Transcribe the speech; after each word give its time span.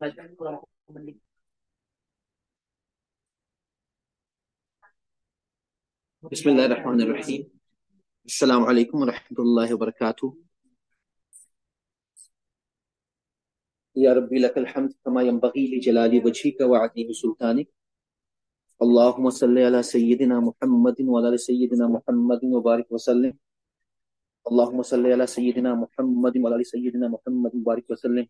Bagian 0.00 0.36
kurang. 0.36 0.60
بسم 6.30 6.50
اللہ 6.50 6.62
الرحمن 6.62 7.00
الرحیم۔ 7.02 7.42
السلام 8.24 8.64
علیکم 8.64 8.98
ورحمۃ 8.98 9.34
اللہ 9.38 9.74
وبرکاتہ۔ 9.74 10.26
یا 13.94 14.14
ربی 14.14 14.38
لک 14.38 14.58
الحمد 14.58 14.88
کما 15.04 15.22
ينبغي 15.22 15.66
لجلال 15.66 16.10
وجهك 16.24 16.60
وعظیم 16.60 17.12
سلطانك 17.12 17.66
اللهم 18.80 19.30
صل 19.30 19.58
على 19.58 19.82
سيدنا 19.82 20.40
محمد 20.40 20.94
وعلى 20.98 21.36
سيدنا 21.36 21.86
محمد 21.86 22.38
وبارك 22.42 22.92
وسلم۔ 22.92 23.30
اللهم 24.44 24.82
صل 24.82 25.06
على 25.06 25.26
سيدنا 25.26 25.74
محمد 25.74 26.32
وعلى 26.36 26.64
سيدنا 26.64 27.08
محمد 27.08 27.50
وبارك 27.54 27.90
وسلم۔ 27.90 28.24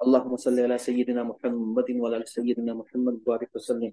اللهم 0.00 0.36
صل 0.36 0.58
على 0.58 0.78
سيدنا 0.78 1.22
محمد 1.22 1.84
وعلى 1.90 2.24
سيدنا 2.24 2.74
محمد 2.74 3.12
وبارك 3.12 3.56
وسلم۔ 3.56 3.90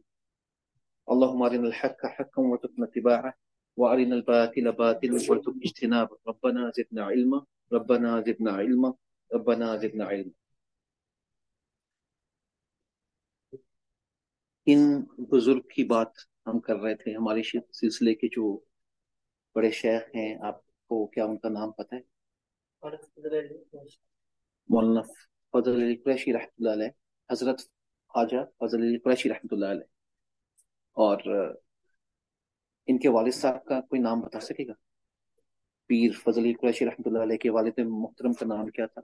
اللهم 1.07 1.41
ارنا 1.45 1.67
الحق 1.67 2.01
حقا 2.17 2.41
وارزقنا 2.41 2.85
اتباعه 2.85 3.31
وارنا 3.77 4.15
الباطل 4.15 4.71
باطلا 4.71 5.17
وارزقنا 5.29 5.61
اجتنابه. 5.67 6.15
ربنا 6.27 6.63
زدنا 6.77 7.03
علما 7.13 7.39
ربنا 7.71 8.11
زدنا 8.27 8.51
علما 8.59 8.89
ربنا 9.31 9.67
زدنا 9.83 10.05
علما. 10.09 10.33
ان 14.67 14.81
بزرگ 15.31 15.63
کی 15.75 15.83
بات 15.93 16.13
ہم 16.47 16.59
کر 16.65 16.75
رہے 16.81 16.95
تھے 16.95 17.15
ہمارے 17.15 17.41
سلسلے 17.79 18.13
کے 18.15 18.27
جو 18.35 18.45
بڑے 19.55 19.71
شیخ 19.81 20.03
ہیں 20.15 20.31
آپ 20.49 20.57
کو 20.87 21.05
کیا 21.13 21.25
ان 21.25 21.37
کا 21.37 21.49
نام 21.49 21.71
پتہ 21.77 21.95
ہے؟ 21.95 22.01
مولانا 24.69 25.01
فضل 25.53 25.81
علی 25.83 25.95
قریشی 26.03 26.33
رحمۃ 26.33 26.55
اللہ 26.59 26.73
علیہ 26.73 26.91
حضرت 27.29 27.59
خواجہ 28.13 28.43
فضل 28.59 28.81
علی 28.87 28.97
قریشی 29.05 29.29
رحمۃ 29.29 29.51
اللہ 29.51 29.69
علیہ۔ 29.75 29.89
اور 30.91 31.19
ان 32.87 32.99
کے 32.99 33.09
والد 33.09 33.33
صاحب 33.33 33.65
کا 33.65 33.81
کوئی 33.81 34.01
نام 34.01 34.21
بتا 34.21 34.39
سکے 34.39 34.67
گا؟ 34.67 34.73
پیر 35.85 36.11
فضل 36.11 36.53
قریشی 36.61 36.85
رحمۃ 36.85 37.03
اللہ 37.05 37.19
علیہ 37.19 37.37
کے 37.37 37.49
والد 37.49 37.79
محترم 37.79 38.33
کا 38.33 38.45
نام 38.45 38.67
کیا 38.67 38.85
تھا؟ 38.85 39.01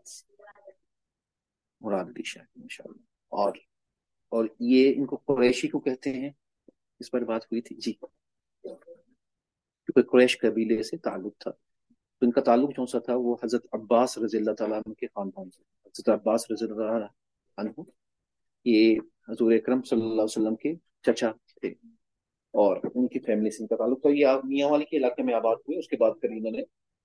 مراد 1.82 2.06
علی 2.06 2.24
شاہ 2.26 2.44
ماشاء 2.56 2.86
اللہ 2.88 3.02
اور 3.30 3.56
اور 4.30 4.46
یہ 4.60 4.94
ان 4.98 5.06
کو 5.06 5.16
قریشی 5.16 5.68
کو 5.68 5.80
کہتے 5.80 6.14
ہیں؟ 6.14 6.30
اس 7.00 7.12
پر 7.12 7.22
بات 7.22 7.44
ہوئی 7.46 7.62
تھی؟ 7.62 7.76
جی۔ 7.76 7.94
کیونکہ 9.88 10.02
قریش 10.02 10.40
قبیلے 10.40 10.84
سے 10.84 10.98
تعلق 10.98 11.38
تھا۔ 11.40 11.52
تو 11.52 12.26
ان 12.26 12.32
کا 12.32 12.42
تعلق 12.42 12.70
جو 12.70 12.86
سا 12.86 13.00
تھا 13.00 13.14
وہ 13.16 13.36
حضرت 13.44 13.66
عباس 13.72 14.18
رضی 14.18 14.38
اللہ 14.38 14.52
تعالیٰ 14.52 14.78
عنہ 14.78 14.94
کے 14.94 15.08
خاندان 15.08 15.50
سے۔ 15.50 15.64
حضرت 15.86 16.10
عباس 16.10 16.52
رضی 16.52 16.72
اللہ 16.72 17.06
عنہ، 17.58 17.82
یہ 18.66 19.00
حضور 19.30 19.52
اکرم 19.52 19.82
صلی 19.82 20.02
اللہ 20.02 20.14
علیہ 20.14 20.24
وسلم 20.24 20.56
کے 20.56 20.76
چچا 21.02 21.32
تھے۔ 21.62 21.70
اور 22.54 22.78
ان 22.96 23.08
کی 23.08 23.20
فیملی 23.20 23.50
سے 23.50 23.64
ان 23.64 23.68
کا 23.68 23.76
تعلق۔ 23.76 24.04
تو 24.04 24.10
یہ 24.14 24.28
میاں 24.44 24.70
والی 24.70 24.86
کے 24.86 24.98
علاقے 24.98 25.24
میں 25.24 25.34
آباد 25.34 25.56
ہوئے۔ 25.56 25.80
اس 25.80 25.88
کے 25.88 25.98
بعد 25.98 26.12
پھر 26.22 26.30
انہوں 26.30 26.52
نے 26.52 26.62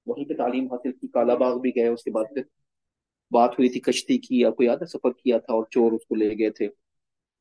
وہیں 0.06 0.24
پہ 0.24 0.34
تعلیم 0.34 0.66
حاصل 0.66 0.92
کی۔ 0.92 1.08
کالا 1.08 1.34
باغ 1.34 1.58
بھی 1.58 1.70
گئے۔ 1.76 1.88
اس 1.88 2.02
کے 2.02 2.10
بعد 2.10 2.24
پھر 2.34 2.42
بات 3.30 3.50
ہوئی 3.50 3.68
تھی، 3.68 3.80
کشتی 3.80 4.18
کی۔ 4.18 4.40
یا 4.40 4.50
کوئی 4.50 4.68
یاد 4.68 4.76
ہے؟ 4.76 4.86
سفر 4.86 5.10
کیا 5.10 5.38
تھا 5.38 5.52
اور 5.52 5.64
چور 5.70 5.92
اس 5.92 6.06
کو 6.06 6.14
لے 6.14 6.38
گئے 6.38 6.50
تھے۔ 6.50 6.66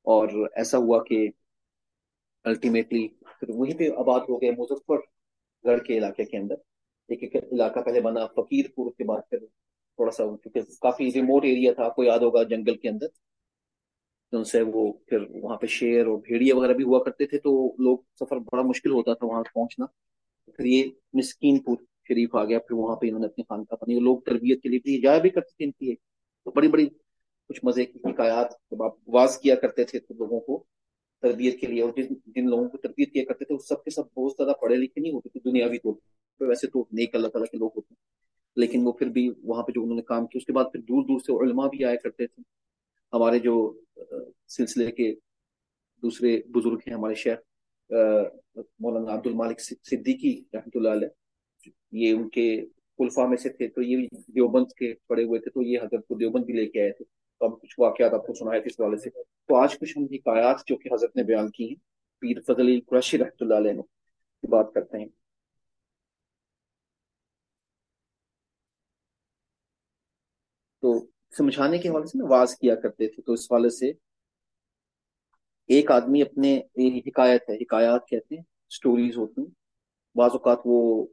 اور 0.02 0.28
ایسا 0.56 0.78
ہوا 0.78 1.04
کہ 1.04 1.30
الٹیمیٹلی 2.44 3.08
پھر 3.08 3.50
وہیں 3.50 3.78
پہ 3.78 3.90
آباد 3.98 4.20
ہو 4.30 4.42
گئے 4.42 4.52
مظفر 4.52 4.96
گڑھ 5.66 5.84
کے 5.84 5.98
علاقے 5.98 6.26
کے 6.26 6.38
اندر۔ 6.38 6.56
ایک 7.08 7.24
ایک 7.24 7.36
علاقہ 7.52 7.80
پہلے 7.80 8.02
بنا 8.02 8.28
فقیر 8.28 8.66
پور۔ 8.76 8.92
کے 8.98 9.04
بعد 9.04 9.22
پھر 9.30 9.38
تھوڑا 9.96 10.12
سا، 10.12 10.24
کیونکہ 10.24 10.62
کافی 10.82 11.12
ریموٹ 11.12 11.46
ایریا 11.46 11.74
تھا۔ 11.74 11.86
آپ 11.86 11.96
کو 11.96 12.04
یاد 12.04 12.20
ہوگا 12.20 12.44
جنگل 12.44 12.78
کے 12.78 12.90
اندر۔ 12.90 13.08
ان 14.34 14.44
سے 14.44 14.62
وہ 14.64 14.92
پھر 15.08 15.24
وہاں 15.34 15.56
پہ 15.58 15.68
شیر 15.68 16.06
اور 16.08 16.18
بھیڑیا 16.18 16.56
وغیرہ 16.56 16.74
بھی 16.74 16.84
ہوا 16.84 17.04
کرتے 17.04 17.26
تھے 17.26 17.38
تو 17.38 17.52
لوگ 17.80 17.98
سفر 18.20 18.38
بڑا 18.52 18.62
مشکل 18.64 18.92
ہوتا 18.92 19.14
تھا 19.14 19.26
وہاں 19.26 19.44
پہنچنا۔ 19.54 19.86
پھر 20.48 20.66
یہ 20.66 20.84
مسکین 21.14 21.60
پور 21.60 21.78
شریف 22.10 22.36
آ 22.36 22.44
گیا، 22.46 22.60
پھر 22.60 22.76
وہاں 22.76 22.96
پہ 22.96 23.08
انہوں 23.08 23.20
نے 23.20 23.26
اپنی 23.26 23.44
خان 23.50 23.64
کا 23.66 23.76
بنی 23.82 24.00
لوگ 24.00 24.20
تربیت 24.26 24.62
کے 24.64 24.70
لیے 24.70 24.80
بھی 24.84 25.00
جایا 25.02 25.20
بھی 25.20 25.30
کرتے 25.30 25.56
تھے 25.58 25.66
ان 25.66 25.72
کی 25.72 25.96
تو 26.46 26.52
بڑی 26.52 26.68
بڑی 26.68 26.88
کچھ 27.50 27.60
مزے 27.64 27.86
کی 27.86 28.00
حکایات 28.06 28.52
جب 28.72 28.84
آپ 28.84 28.94
واز 29.08 29.38
کیا 29.38 29.56
کرتے 29.56 29.84
تھے 29.84 30.00
تو 30.00 30.14
لوگوں 30.14 30.40
کو 30.40 30.64
تربیت 31.24 31.60
کے 31.60 31.68
لیے 31.68 31.82
اور 31.82 31.92
جن 31.98 32.14
جن 32.36 32.50
لوگوں 32.50 32.68
کو 32.70 32.78
تربیت 32.78 33.12
کیا 33.14 33.24
کرتے 33.28 33.46
تھے 33.46 33.54
وہ 33.54 33.60
سب 33.60 33.84
کے 33.84 33.92
سب 33.92 34.04
بہت 34.14 34.34
زیادہ 34.38 34.54
پڑھے 34.62 34.76
لکھے 34.76 35.02
نہیں 35.02 35.14
ہوتے 35.14 35.30
تھے، 35.30 35.40
دنیاوی 35.50 35.78
طور 35.78 35.94
پہ 36.40 36.46
ویسے 36.46 36.68
تو 36.68 36.84
نیک 36.92 37.16
اللہ 37.16 37.28
تعالیٰ 37.28 37.48
کے 37.52 37.58
لوگ 37.58 37.70
ہوتے 37.76 37.94
ہیں، 37.94 38.62
لیکن 38.62 38.88
وہ 38.88 38.92
پھر 38.92 39.10
بھی 39.10 39.30
وہاں 39.44 39.64
پہ 39.64 39.72
جو 39.72 39.84
انہوں 39.84 39.96
نے 39.96 40.02
کام 40.02 40.28
کیا، 40.28 40.40
اس 40.40 40.46
کے 40.46 40.54
بعد 40.54 40.72
پھر 40.72 40.82
دور 40.82 41.04
دور 41.04 41.20
سے 41.20 41.44
علماء 41.44 41.68
بھی 41.68 41.84
آیا 41.86 41.96
کرتے 41.96 42.28
تھے۔ 42.28 42.44
ہمارے 43.14 43.40
جو 43.40 43.54
سلسلے 44.58 44.92
کے 44.92 45.14
دوسرے 46.04 46.38
بزرگ 46.54 46.78
ہیں 46.88 46.94
ہمارے 46.94 47.16
شیخ 47.16 47.40
مولانا 48.80 49.14
عبد 49.14 49.28
المالک 49.28 49.60
صدیقی 49.62 50.34
رحمۃ 50.54 50.76
اللہ 50.76 50.90
علیہ، 50.90 51.70
یہ 52.02 52.14
ان 52.14 52.30
کے 52.30 52.46
کلفا 53.00 53.28
میں 53.28 53.38
سے 53.38 53.50
تھے، 53.50 53.68
تو 53.68 53.82
یہ 53.82 54.08
دیوبند 54.36 54.72
کے 54.78 54.94
پڑے 55.08 55.24
ہوئے 55.24 55.40
تھے، 55.40 55.52
تو 55.52 55.62
یہ 55.62 55.80
حضرت 55.80 56.08
کو 56.08 56.16
دیوبند 56.20 56.46
بھی 56.46 56.54
لے 56.54 56.66
کے 56.72 56.82
آئے 56.82 56.92
تھے۔ 56.98 57.06
تو 57.42 57.46
اب 57.46 57.62
کچھ 57.62 57.76
واقعات 57.80 58.14
آپ 58.14 58.26
کو 58.28 58.34
سنائے 58.34 58.60
تھے 58.62 58.70
اس 58.72 58.80
والے 58.80 58.98
سے۔ 59.04 59.10
تو 59.10 59.56
آج 59.62 59.78
کچھ 59.80 59.98
ہم 59.98 60.04
حکایات 60.14 60.68
جو 60.68 60.78
کہ 60.78 60.94
حضرت 60.94 61.16
نے 61.16 61.24
بیان 61.24 61.50
کی 61.52 61.68
ہیں، 61.70 61.76
پیر 62.22 62.42
فضل 62.48 62.80
قریشی 62.90 63.18
رحمۃ 63.18 63.42
اللہ 63.42 63.56
علیہ 63.56 63.82
کی 63.82 64.48
بات 64.48 64.74
کرتے 64.74 64.98
ہیں۔ 65.00 65.08
تو 70.84 70.94
سمجھانے 71.38 71.78
کے 71.78 71.90
حوالے 71.90 72.06
سے 72.06 72.18
نا 72.18 72.26
واز 72.30 72.56
کیا 72.56 72.76
کرتے 72.76 73.08
تھے، 73.08 73.22
تو 73.22 73.34
اس 73.34 73.52
والے 73.52 73.70
سے 73.70 73.92
ایک 75.70 75.92
آدمی 75.92 76.22
اپنے 76.22 76.58
حکایت 77.00 77.50
ہے، 77.50 77.56
حکایات 77.56 78.08
کہتے 78.08 78.36
ہیں 78.36 78.44
سٹوریز 78.70 79.18
ہوتی 79.18 79.42
ہیں۔ 79.42 79.50
بعض 80.16 80.30
اوقات 80.34 80.60
وہ 80.66 81.06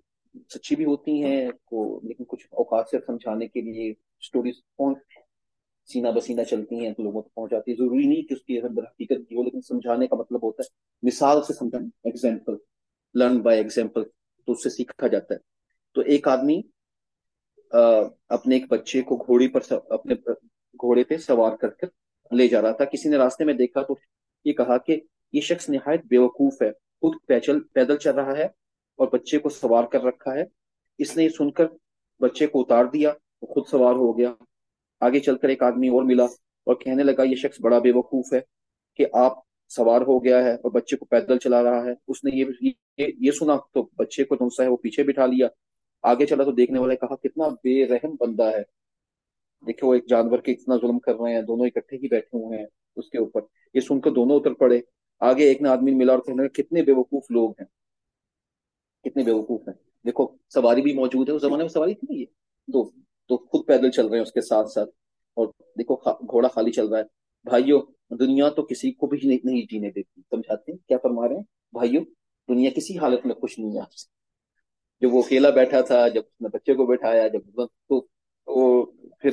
سچی 0.51 0.77
بھی 0.77 0.85
ہوتی 0.85 1.23
ہیں 1.23 1.51
کو 1.65 2.01
لیکن 2.03 2.25
کچھ 2.29 2.47
اوقات 2.51 2.89
سے 2.91 2.99
سمجھانے 3.07 3.47
کے 3.49 3.61
لیے 3.61 3.93
سٹوریز 4.21 4.55
سینہ 5.89 6.09
بسینہ 6.09 6.43
چلتی 6.43 6.87
ہیں 6.87 6.93
تو 6.93 7.03
لوگوں 7.03 7.23
تک 7.23 7.35
پہنچاتی 7.35 7.71
ہے 7.71 7.77
ضروری 7.77 8.07
نہیں 8.07 8.23
کہ 8.23 8.35
اس 8.35 8.43
کی 8.43 8.59
اندر 8.61 8.83
حقیقت 8.83 9.29
کی 9.29 9.37
ہو، 9.37 9.43
لیکن 9.43 9.61
سمجھانے 9.61 10.07
کا 10.07 10.17
مطلب 10.17 10.43
ہوتا 10.43 10.63
ہے۔ 10.63 11.07
مثال 11.07 11.43
سے 11.43 11.53
سمجھنا 11.53 11.89
ایگزامپل 12.05 12.57
لرن 13.15 13.39
بائی 13.39 13.59
ایگزامپل 13.59 14.03
تو 14.47 14.53
اس 14.53 14.63
سے 14.63 14.71
سیکھا 14.71 15.07
جاتا 15.07 15.35
ہے۔ 15.35 15.39
تو 15.95 16.01
ایک 16.01 16.29
آدمی 16.29 16.61
اپنے 17.73 18.55
ایک 18.55 18.65
بچے 18.69 19.03
کو 19.03 19.17
گھوڑی 19.17 19.49
پر 19.49 19.61
اپنے 19.91 20.15
گھوڑے 20.15 21.05
پہ 21.05 21.17
سوار 21.17 21.57
کر 21.57 21.69
کر 21.71 21.89
لے 22.31 22.49
جا 22.49 22.63
رہا 22.63 22.73
تھا۔ 22.73 22.85
کسی 22.85 23.09
نے 23.09 23.17
راستے 23.17 23.45
میں 23.45 23.55
دیکھا 23.55 23.83
تو 23.83 23.95
یہ 24.45 24.53
کہا 24.53 24.77
کہ 24.79 25.01
یہ 25.33 25.41
شخص 25.41 25.69
نہایت 25.69 26.05
بے 26.11 26.19
وقوف 26.19 26.63
ہے، 26.63 26.71
خود 26.73 27.15
پیچل، 27.27 27.61
پیدل 27.73 27.97
چل 27.97 28.15
رہا 28.15 28.37
ہے 28.37 28.45
اور 28.99 29.09
بچے 29.13 29.39
کو 29.39 29.49
سوار 29.49 29.85
کر 29.85 30.03
رکھا 30.03 30.35
ہے۔ 30.35 30.45
اس 30.99 31.17
نے 31.17 31.25
یہ 31.25 31.29
سن 31.29 31.51
کر 31.51 31.67
بچے 32.21 32.47
کو 32.47 32.61
اتار 32.61 32.85
دیا، 32.85 33.13
وہ 33.43 33.47
خود 33.55 33.67
سوار 33.71 33.95
ہو 33.95 34.17
گیا۔ 34.19 34.33
آگے 35.01 35.21
چل 35.21 35.37
کر 35.39 35.49
ایک 35.49 35.63
آدمی 35.63 35.89
اور 35.89 36.03
ملا 36.03 36.25
اور 36.25 36.75
کہنے 36.75 37.03
لگا، 37.03 37.23
یہ 37.23 37.37
شخص 37.37 37.61
بڑا 37.61 37.79
بے 37.79 37.93
وقوف 37.95 38.33
ہے 38.33 38.41
کہ 38.99 39.07
آپ 39.13 39.39
سوار 39.71 40.01
ہو 40.01 40.23
گیا 40.25 40.43
ہے 40.45 40.55
اور 40.55 40.71
بچے 40.71 40.97
کو 40.97 41.05
پیدل 41.05 41.39
چلا 41.39 41.63
رہا 41.63 41.85
ہے۔ 41.85 41.93
اس 42.09 42.25
نے 42.25 42.31
یہ 42.37 43.07
یہ 43.19 43.31
سنا 43.31 43.57
تو 43.75 43.83
بچے 43.99 44.25
کو 44.25 44.35
ہے 44.59 44.67
وہ 44.69 44.77
پیچھے 44.77 45.03
بٹھا 45.03 45.27
لیا۔ 45.27 45.49
آگے 46.03 46.27
چلا 46.27 46.45
تو 46.45 46.53
دیکھنے 46.53 46.79
والے 46.79 46.97
کہا 46.97 47.17
کتنا 47.17 47.49
بے 47.49 47.87
رحم 47.87 48.15
بندہ 48.21 48.43
ہے۔ 48.43 48.63
دیکھے 49.67 49.87
وہ 49.87 49.95
ایک 49.95 50.09
جانور 50.09 50.39
کے 50.39 50.53
اتنا 50.53 50.77
ظلم 50.77 50.99
کر 50.99 51.15
رہے 51.15 51.35
ہیں، 51.35 51.43
دونوں 51.43 51.67
اکٹھے 51.67 51.97
ہی 51.97 52.09
بیٹھے 52.09 52.39
ہوئے 52.39 52.59
ہیں 52.59 52.67
اس 52.97 53.11
کے 53.11 53.19
اوپر۔ 53.19 53.41
یہ 53.75 53.81
سن 53.81 54.01
کر 54.01 54.11
دونوں 54.11 54.37
اتر 54.37 54.53
پڑے۔ 54.53 54.81
آگے 55.21 55.45
ایک 55.45 55.63
نے 55.63 55.69
آدمی 55.69 55.95
ملا 55.95 56.13
اور 56.13 56.21
کہنے 56.21 56.49
کتنے 56.49 56.83
بے 56.83 56.93
وقوف 56.93 57.25
لوگ 57.31 57.51
ہیں۔ 57.51 57.67
کتنے 59.03 59.23
بے 59.23 59.31
وقوف 59.31 59.69
ہیں۔ 59.69 59.75
دیکھو، 60.07 60.29
سواری 60.49 60.83
بھی 60.83 60.95
موجود 60.95 61.29
ہے، 61.29 61.35
اس 61.35 61.43
زمانے 61.43 61.63
میں 61.63 61.69
سواری 61.69 61.95
تھی 61.95 62.15
نا 62.15 62.21
یہ؟ 62.21 62.25
تو 62.73 62.91
تو 63.29 63.37
خود 63.37 63.67
پیدل 63.67 63.91
چل 63.91 64.07
رہے 64.07 64.17
ہیں 64.17 64.23
اس 64.23 64.33
کے 64.33 64.41
ساتھ 64.41 64.69
ساتھ۔ 64.69 64.91
اور 65.35 65.47
دیکھو 65.49 65.97
گھوڑا 66.05 66.49
خالی 66.49 66.73
چل 66.73 66.89
رہا 66.89 66.99
ہے۔ 66.99 67.05
بھائیو، 67.45 67.79
دنیا 68.11 68.49
تو 68.49 68.63
کسی 68.63 68.93
کو 68.93 69.07
بھی 69.07 69.41
نہیں 69.45 69.73
جینے 69.73 69.91
دیتی، 69.91 70.21
سمجھاتے 70.31 70.73
ہیں؟ 70.73 70.79
کیا 70.89 70.99
فرما 71.03 71.29
رہے 71.29 71.37
ہیں؟ 71.37 71.43
بھائیو، 71.73 72.01
دنیا 72.49 72.71
کسی 72.77 72.99
حالت 72.99 73.27
میں 73.27 73.35
خوش 73.35 73.59
نہیں 73.59 73.75
ہے 73.75 73.81
آپ 73.81 73.93
سے۔ 73.93 74.18
جب 75.01 75.15
وہ 75.15 75.23
اکیلا 75.23 75.51
بیٹھا 75.51 75.81
تھا، 75.81 76.09
جب 76.09 76.23
اس 76.27 76.41
نے 76.41 76.49
بچے 76.53 76.75
کو 76.75 76.87
بیٹھایا 76.87 77.29
جب 77.29 77.41
تو 77.89 78.07
وہ 78.47 78.87
پھر 79.21 79.31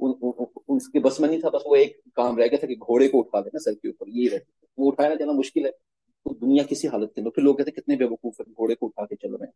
ان 0.00 0.78
کے 0.78 1.00
بس 1.00 1.20
میں 1.20 1.28
نہیں 1.28 1.40
تھا، 1.40 1.48
بس 1.48 1.62
وہ 1.64 1.76
ایک 1.76 2.00
کام 2.14 2.38
رہ 2.38 2.44
گیا 2.44 2.56
تھا 2.56 2.66
کہ 2.66 2.74
گھوڑے 2.74 3.08
کو 3.08 3.18
اٹھا 3.18 3.40
دینا 3.40 3.58
سر 3.58 3.72
کے 3.72 3.88
اوپر، 3.88 4.06
یہ 4.08 4.28
رہے 4.32 4.38
وہ 4.78 4.88
اٹھایا 4.88 5.14
جانا 5.14 5.32
مشکل 5.32 5.66
ہے۔ 5.66 5.70
تو 5.70 6.34
دنیا 6.34 6.62
کسی 6.62 6.88
حالت 6.88 7.14
کے 7.14 7.20
اندر 7.20 7.30
پھر 7.30 7.42
لوگ 7.42 7.54
کہتے 7.54 7.70
ہیں 7.70 7.80
کتنے 7.80 7.96
بے 7.96 8.04
وقوف 8.04 8.40
گھوڑے 8.40 8.74
کو 8.74 8.86
اٹھا 8.86 9.06
کے 9.06 9.16
چل 9.16 9.34
رہے 9.34 9.46
ہیں 9.46 9.52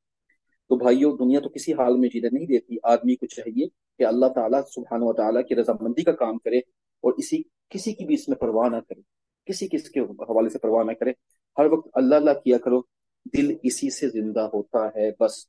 تو 0.69 0.76
بھائیو، 0.76 1.16
دنیا 1.16 1.40
تو 1.40 1.49
کسی 1.49 1.72
حال 1.72 1.96
میں 1.96 2.08
جینے 2.12 2.28
نہیں 2.32 2.46
دیتی۔ 2.46 2.76
آدمی 2.82 3.16
کو 3.16 3.26
چاہیے 3.26 3.66
کہ 3.99 4.06
اللہ 4.06 4.26
تعالیٰ 4.26 4.60
سبحانہ 4.75 5.04
و 5.04 5.12
تعالیٰ 5.12 5.43
کی 5.49 5.54
رضامندی 5.56 6.02
کا 6.02 6.12
کام 6.12 6.38
کرے 6.38 6.58
اور 6.58 7.12
اسی 7.16 7.43
کسی 7.69 7.93
کی 7.93 8.04
بھی 8.04 8.14
اس 8.14 8.28
میں 8.28 8.37
پرواہ 8.37 8.69
نہ 8.69 8.76
کرے۔ 8.88 9.00
کسی 9.46 9.69
کس 9.69 9.90
کے 9.90 10.00
حوالے 10.00 10.49
سے 10.49 10.58
پرواہ 10.58 10.84
نہ 10.84 10.93
کرے۔ 10.93 11.10
ہر 11.58 11.66
وقت 11.66 11.88
اللہ 11.93 12.14
اللہ 12.14 12.31
کیا 12.44 12.58
کرو۔ 12.58 12.81
دل 13.24 13.54
اسی 13.62 13.90
سے 13.90 14.08
زندہ 14.08 14.40
ہوتا 14.40 14.86
ہے، 14.86 15.10
بس۔ 15.20 15.46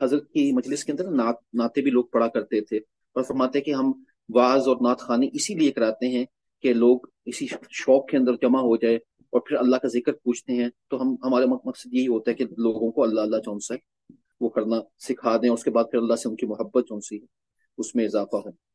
حضرت 0.00 0.30
کی 0.30 0.52
مجلس 0.52 0.84
کے 0.84 0.92
اندر 0.92 1.10
نعت 1.10 1.36
نعتیں 1.52 1.82
بھی 1.82 1.90
لوگ 1.90 2.04
پڑھا 2.04 2.28
کرتے 2.28 2.60
تھے 2.60 2.76
اور 2.76 3.22
فرماتے 3.22 3.60
کہ 3.60 3.74
ہم 3.74 3.92
بعض 4.28 4.68
اور 4.68 4.76
نعت 4.76 4.98
خانی 4.98 5.30
اسی 5.32 5.54
لیے 5.54 5.72
کراتے 5.72 6.08
ہیں 6.08 6.24
کہ 6.62 6.72
لوگ 6.72 6.98
اسی 7.24 7.46
شوق 7.70 8.08
کے 8.08 8.16
اندر 8.16 8.32
جمع 8.32 8.60
ہو 8.60 8.76
جائے 8.76 8.96
اور 8.96 9.40
پھر 9.40 9.56
اللہ 9.56 9.76
کا 9.76 9.88
ذکر 9.88 10.12
پوچھتے 10.12 10.52
ہیں۔ 10.52 10.68
تو 10.88 11.02
ہم 11.02 11.16
ہمارے 11.24 11.46
مقصد 11.46 11.94
یہی 11.94 12.06
ہوتا 12.06 12.30
ہے 12.30 12.36
کہ 12.36 12.44
لوگوں 12.44 12.92
کو 12.92 13.02
اللہ 13.02 13.20
اللہ 13.20 13.36
جون 13.36 13.58
سے 13.58 13.74
وہ 14.40 14.48
کرنا 14.48 14.76
سکھا 14.98 15.36
دیں، 15.36 15.50
اس 15.50 15.64
کے 15.64 15.70
بعد 15.70 15.84
پھر 15.90 15.98
اللہ 15.98 16.14
سے 16.14 16.28
ان 16.28 16.36
کی 16.36 16.46
محبت 16.46 16.84
جون 16.88 17.00
سی 17.00 17.18
اس 17.78 17.94
میں 17.94 18.04
اضافہ 18.04 18.36
ہو 18.36 18.73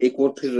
ایک 0.00 0.14
اور 0.18 0.30
پھر 0.30 0.50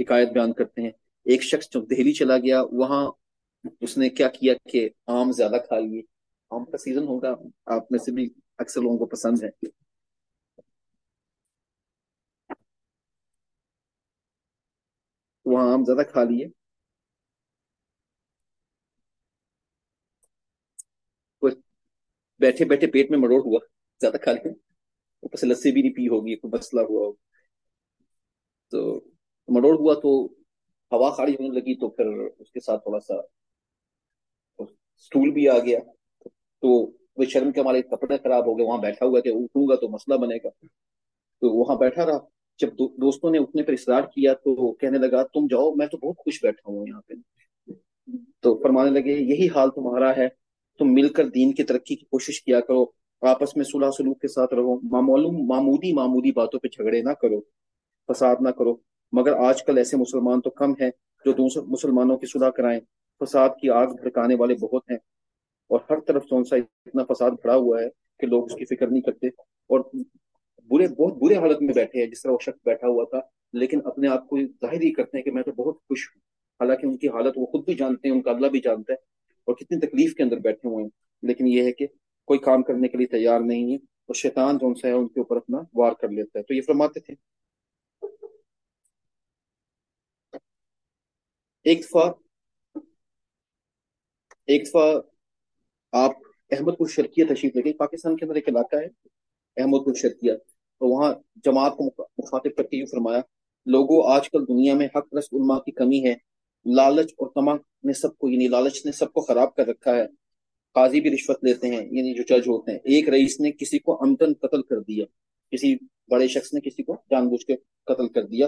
حکایت 0.00 0.28
بیان 0.28 0.52
کرتے 0.52 0.82
ہیں۔ 0.82 0.90
ایک 1.24 1.42
شخص 1.42 1.70
جو 1.70 1.80
دہلی 1.80 2.12
چلا 2.12 2.38
گیا، 2.38 2.62
وہاں 2.72 3.12
اس 3.80 3.98
نے 3.98 4.08
کیا 4.08 4.28
کیا 4.28 4.54
کہ 4.72 4.88
آم 5.06 5.32
زیادہ 5.32 5.56
کھا 5.68 5.78
لیے۔ 5.78 6.02
آم 6.50 6.64
کا 6.64 6.78
سیزن 6.78 7.02
ہوگا، 7.02 7.34
آپ 7.66 7.92
میں 7.92 7.98
سے 7.98 8.12
بھی 8.12 8.30
اکثر 8.58 8.80
لوگوں 8.80 8.98
کو 8.98 9.06
پسند 9.06 9.42
ہے۔ 9.42 9.50
وہاں 15.44 15.72
آم 15.72 15.84
زیادہ 15.84 16.06
کھا 16.12 16.24
لیے۔ 16.24 16.46
بیٹھے 22.40 22.64
بیٹھے 22.64 22.86
پیٹ 22.86 23.10
میں 23.10 23.18
مروڑ 23.18 23.40
ہوا، 23.40 23.58
زیادہ 24.00 24.16
کھا 24.16 24.32
لیا 24.32 24.48
اوپر 25.20 25.36
سے 25.36 25.46
لسی 25.46 25.72
بھی 25.72 25.82
نہیں 25.82 25.92
پی 25.92 26.08
ہوگی، 26.08 26.36
کوئی 26.36 26.58
مسئلہ 26.58 26.80
ہوا 26.80 27.06
ہوگا۔ 27.06 27.25
تو 28.70 29.00
مروڑ 29.48 29.78
ہوا 29.78 29.94
تو 29.94 30.26
ہوا 30.92 31.10
خالی 31.10 31.32
ہونے 31.32 31.48
لگی 31.48 31.74
تو 31.74 31.88
پھر 31.88 32.06
اس 32.38 32.52
کے 32.52 32.60
ساتھ 32.60 32.82
تھوڑا 32.82 33.00
سا 33.00 33.14
اسٹول 34.58 35.30
بھی 35.30 35.48
آ 35.48 35.58
گیا۔ 35.58 35.78
تو 36.60 36.68
وہ 37.16 37.24
شرم 37.24 37.52
کے 37.52 37.60
ہمارے 37.60 37.82
کپڑے 37.82 38.16
خراب 38.16 38.46
ہو 38.46 38.58
گئے، 38.58 38.66
وہاں 38.66 38.78
بیٹھا 38.78 39.06
ہوا 39.06 39.20
کہ 39.20 39.28
اٹھوں 39.28 39.68
گا 39.68 39.76
تو 39.76 39.88
مسئلہ 39.88 40.16
بنے 40.16 40.36
گا۔ 40.36 40.48
تو 41.40 41.58
وہاں 41.58 41.76
بیٹھا 41.76 42.06
رہا۔ 42.06 42.18
جب 42.58 42.68
دوستوں 42.78 43.30
نے 43.30 43.38
اٹھنے 43.38 43.62
پر 43.62 43.72
اصرار 43.72 44.02
کیا 44.02 44.32
تو 44.32 44.72
کہنے 44.72 44.98
لگا، 44.98 45.22
تم 45.22 45.46
جاؤ، 45.50 45.74
میں 45.74 45.86
تو 45.86 45.96
بہت 45.96 46.16
خوش 46.16 46.44
بیٹھا 46.44 46.72
ہوں 46.72 46.86
یہاں 46.88 47.00
پہ۔ 47.06 47.14
تو 48.40 48.62
فرمانے 48.62 48.90
لگے، 48.90 49.12
یہی 49.12 49.46
حال 49.54 49.70
تمہارا 49.70 50.16
ہے۔ 50.16 50.28
تم 50.78 50.94
مل 50.94 51.08
کر 51.08 51.28
دین 51.28 51.54
کی 51.54 51.64
ترقی 51.64 51.96
کی 51.96 52.04
کوشش 52.04 52.42
کیا 52.42 52.60
کرو۔ 52.60 52.84
آپس 53.20 53.56
میں 53.56 53.64
صلح 53.64 53.90
سلوک 53.90 54.20
کے 54.20 54.28
ساتھ 54.28 54.54
رہو۔ 54.54 54.76
معمولم 54.76 55.46
معمودی 55.46 55.92
معمودی 55.92 56.32
باتوں 56.32 56.60
پہ 56.60 56.68
جھگڑے 56.68 57.02
نہ 57.02 57.10
کرو۔ 57.10 57.40
فساد 58.12 58.36
نہ 58.40 58.48
کرو۔ 58.48 58.76
مگر 59.12 59.32
آج 59.32 59.64
کل 59.64 59.78
ایسے 59.78 59.96
مسلمان 59.96 60.40
تو 60.40 60.50
کم 60.50 60.70
ہیں 60.70 60.90
جو 61.24 61.32
دوسرے 61.32 61.62
مسلمانوں 61.62 62.16
کی 62.16 62.26
صلح 62.26 62.48
کرائیں۔ 62.48 62.80
فساد 63.24 63.48
کی 63.60 63.70
آگ 63.70 63.86
بھڑکانے 63.86 64.34
والے 64.34 64.54
بہت 64.54 64.90
ہیں۔ 64.90 64.98
اور 65.68 65.80
ہر 65.90 66.00
طرف 66.00 66.24
سون 66.24 66.44
سا 66.44 66.56
اتنا 66.56 67.04
فساد 67.04 67.30
بھرا 67.30 67.56
ہوا 67.56 67.82
ہے 67.82 67.88
کہ 68.18 68.26
لوگ 68.26 68.44
اس 68.44 68.54
کی 68.54 68.64
فکر 68.64 68.86
نہیں 68.86 69.00
کرتے۔ 69.00 69.26
اور 69.26 69.80
برے، 70.64 70.88
بہت 70.88 71.14
برے 71.14 71.34
حالت 71.34 71.62
میں 71.62 71.74
بیٹھے 71.74 72.00
ہیں۔ 72.00 72.10
جس 72.10 72.22
طرح 72.22 72.32
وہ 72.32 72.38
شخص 72.42 72.58
بیٹھا 72.64 72.86
ہوا 72.88 73.04
تھا، 73.04 73.20
لیکن 73.52 73.80
اپنے 73.84 74.08
آپ 74.08 74.28
کو 74.28 74.38
ظاہر 74.40 74.80
ہی 74.80 74.92
کرتے 74.92 75.16
ہیں 75.16 75.24
کہ 75.24 75.30
میں 75.30 75.42
تو 75.42 75.52
بہت 75.52 75.74
خوش 75.74 76.08
ہوں۔ 76.08 76.20
حالانکہ 76.60 76.86
ان 76.86 76.96
کی 76.96 77.08
حالت 77.08 77.32
وہ 77.36 77.46
خود 77.46 77.64
بھی 77.64 77.74
جانتے 77.74 78.08
ہیں، 78.08 78.14
ان 78.14 78.22
کا 78.22 78.30
اللہ 78.30 78.46
بھی 78.46 78.60
جانتا 78.60 78.92
ہے۔ 78.92 78.98
اور 79.44 79.54
کتنی 79.54 79.78
تکلیف 79.78 80.14
کے 80.14 80.22
اندر 80.22 80.36
بیٹھے 80.36 80.68
ہوئے 80.68 80.82
ہیں۔ 80.82 80.90
لیکن 81.22 81.46
یہ 81.46 81.62
ہے 81.62 81.72
کہ 81.72 81.86
کوئی 82.26 82.38
کام 82.38 82.62
کرنے 82.62 82.88
کے 82.88 82.98
لیے 82.98 83.06
تیار 83.06 83.40
نہیں 83.40 83.70
ہے 83.70 83.76
اور 83.76 84.14
شیطان 84.14 84.56
جو 84.56 84.74
سا 84.74 84.88
ہے، 84.88 84.92
ان 84.92 85.08
کے 85.08 85.20
اوپر 85.20 85.36
اپنا 85.36 85.58
وار 85.74 85.92
کر 85.92 86.08
لیتا 86.08 86.38
ہے۔ 86.38 86.44
تو 86.44 86.54
یہ 86.54 86.62
فرماتے 86.62 87.00
تھے 87.00 87.14
ایک 91.66 91.80
دفعہ 91.82 92.10
ایک 94.48 94.66
دفعہ 94.66 94.82
آپ 95.92 96.12
احمد 96.50 96.76
پور 96.78 96.88
شرکیہ 96.88 97.24
تشریف 97.28 97.56
لگے 97.56 97.72
پاکستان 97.78 98.16
کے 98.16 98.24
اندر 98.24 98.34
ایک 98.34 98.48
علاقہ 98.48 98.76
ہے، 98.76 98.86
احمد 99.56 99.84
پور 99.84 99.94
شرکیہ، 99.94 100.32
تو 100.32 100.88
وہاں 100.88 101.12
جماعت 101.44 101.76
کو 101.76 101.86
مخاطب 102.18 102.56
کر 102.56 102.62
کے 102.62 102.76
یوں 102.76 102.86
فرمایا 102.90 103.20
لوگوں 103.66 104.02
آج 104.12 104.30
کل 104.30 104.46
دنیا 104.48 104.74
میں 104.74 104.86
حق 104.96 105.14
رس 105.14 105.28
علماء 105.32 105.58
کی 105.58 105.72
کمی 105.72 106.04
ہے، 106.04 106.14
لالچ 106.66 107.12
اور 107.18 107.30
تما 107.34 107.54
نے 107.54 107.92
سب 107.92 108.16
کو 108.18 108.30
یعنی 108.30 108.48
لالچ 108.48 108.84
نے 108.86 108.92
سب 108.92 109.12
کو 109.12 109.20
خراب 109.22 109.54
کر 109.56 109.66
رکھا 109.68 109.96
ہے، 109.96 110.06
قاضی 110.76 111.00
بھی 111.00 111.14
رشوت 111.14 111.44
لیتے 111.44 111.68
ہیں 111.68 111.82
یعنی 111.82 112.14
جو 112.14 112.22
جج 112.28 112.48
ہوتے 112.48 112.72
ہیں، 112.72 112.78
ایک 112.84 113.08
رئیس 113.08 113.38
نے 113.40 113.52
کسی 113.52 113.78
کو 113.78 114.02
امتن 114.04 114.34
قتل 114.40 114.62
کر 114.62 114.80
دیا، 114.80 115.04
کسی 115.52 115.74
بڑے 116.10 116.28
شخص 116.28 116.52
نے 116.54 116.60
کسی 116.60 116.82
کو 116.82 116.96
جان 117.10 117.28
بوجھ 117.28 117.44
کے 117.46 117.56
قتل 117.88 118.08
کر 118.08 118.26
دیا، 118.26 118.46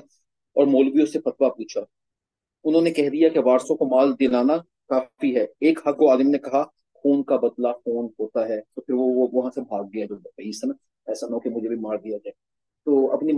اور 0.56 0.66
مولویوں 0.66 1.06
سے 1.06 1.18
فتوا 1.20 1.48
پوچھا۔ 1.48 1.80
انہوں 2.64 2.82
نے 2.82 2.90
کہہ 2.90 3.08
دیا 3.08 3.28
کہ 3.28 3.40
وارثوں 3.40 3.76
کو 3.76 3.84
مال 3.84 4.18
دلانا 4.20 4.56
کافی 4.88 5.36
ہے۔ 5.36 5.46
ایک 5.60 5.88
حق 5.88 6.02
و 6.02 6.10
عالم 6.10 6.30
نے 6.30 6.38
کہا، 6.38 6.64
خون 6.94 7.22
کا 7.22 7.36
بدلہ 7.36 7.68
خون 7.84 8.06
ہوتا 8.18 8.48
ہے۔ 8.48 8.60
تو 8.60 8.80
پھر 8.80 8.94
وہ 8.94 9.28
وہاں 9.32 9.50
سے 9.54 9.60
بھاگ 9.60 9.84
گیا 9.84 10.06
جو 10.06 10.14
رئیس 10.14 10.64
نا 10.64 10.74
ایسا 11.06 11.26
نہ 11.26 11.34
ہو 11.34 11.40
کہ 11.40 11.50
مجھے 11.50 11.68
بھی 11.68 11.76
مار 11.76 11.96
دیا 11.96 12.16
جائے۔ 12.16 12.32
تو 12.84 13.12
اپنی 13.12 13.32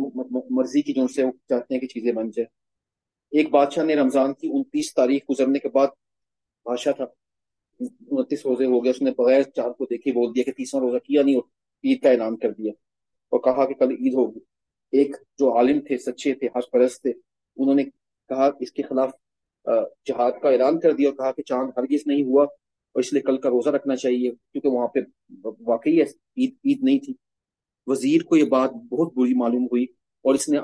مرضی 0.51 0.83
کی 0.83 0.93
جو 0.93 1.07
سے 1.07 1.25
وہ 1.25 1.33
چاہتے 1.49 1.75
ہیں 1.75 1.81
کہ 1.81 1.87
چیزیں 1.87 2.13
بن 2.13 2.31
جائے 2.31 2.47
ایک 3.39 3.51
بادشاہ 3.51 3.85
نے 3.85 3.95
رمضان 3.95 4.35
کی 4.35 4.51
انتیس 4.55 4.95
تاریخ 4.95 5.23
گزرنے 5.31 5.59
کے 5.59 5.69
بعد 5.69 5.87
بادشاہ 6.65 6.93
تھا۔ 6.93 7.05
انتیس 8.11 8.47
روزے 8.47 8.65
ہو 8.65 8.85
گئے، 8.85 8.91
اس 8.91 9.03
نے 9.03 9.11
بغیر 9.19 9.43
چاند 9.43 9.73
کو 9.79 9.85
دیکھی 9.85 10.13
بول 10.13 10.35
دیا 10.35 10.43
کہ 10.45 10.53
تیسرا 10.53 10.81
روزہ 10.81 10.99
کیا 10.99 11.23
نہیں 11.23 11.35
ہو 11.35 11.41
عید 11.85 12.03
کا 12.03 12.11
اعلان 12.11 12.37
کر 12.37 12.51
دیا۔ 12.51 12.73
اور 13.29 13.41
کہا 13.41 13.67
کہ 13.67 13.75
کل 13.75 13.91
عید 13.91 14.15
ہوگی۔ 14.15 14.39
ایک 14.93 15.17
جو 15.39 15.57
عالم 15.57 15.81
تھے، 15.81 15.99
سچے 15.99 16.35
تھے 16.35 16.47
حج 16.47 16.71
پرست 16.71 17.03
تھے، 17.03 17.13
انہوں 17.57 17.75
نے 17.75 17.85
کہا 18.31 18.49
اس 18.61 18.73
کے 18.73 18.83
خلاف 18.83 19.11
جہاد 20.07 20.33
کا 20.43 20.49
اعلان 20.49 20.79
کر 20.81 20.93
دیا 20.93 21.09
اور 21.09 21.17
کہا 21.17 21.33
کہ 21.33 21.43
چاند 21.43 21.71
ہرگز 21.77 22.07
نہیں 22.07 22.23
ہوا 22.25 22.45
اور 22.45 23.01
اس 23.01 23.13
لیے 23.13 23.23
کل 23.23 23.37
کا 23.39 23.49
روزہ 23.51 23.71
رکھنا 23.71 23.97
چاہیے 23.97 24.31
کیونکہ 24.53 24.69
وہاں 24.69 24.89
پہ 24.89 25.01
واقعی 25.67 26.01
عید 26.01 26.55
عید 26.65 26.83
نہیں 26.83 26.99
تھی۔ 26.99 27.15
وزیر 27.87 28.23
کو 28.23 28.37
یہ 28.37 28.45
بات 28.49 28.71
بہت 28.91 29.13
بری 29.15 29.35
معلوم 29.35 29.65
ہوئی 29.65 29.85
اور 30.25 30.35
اس 30.35 30.49
نے 30.49 30.59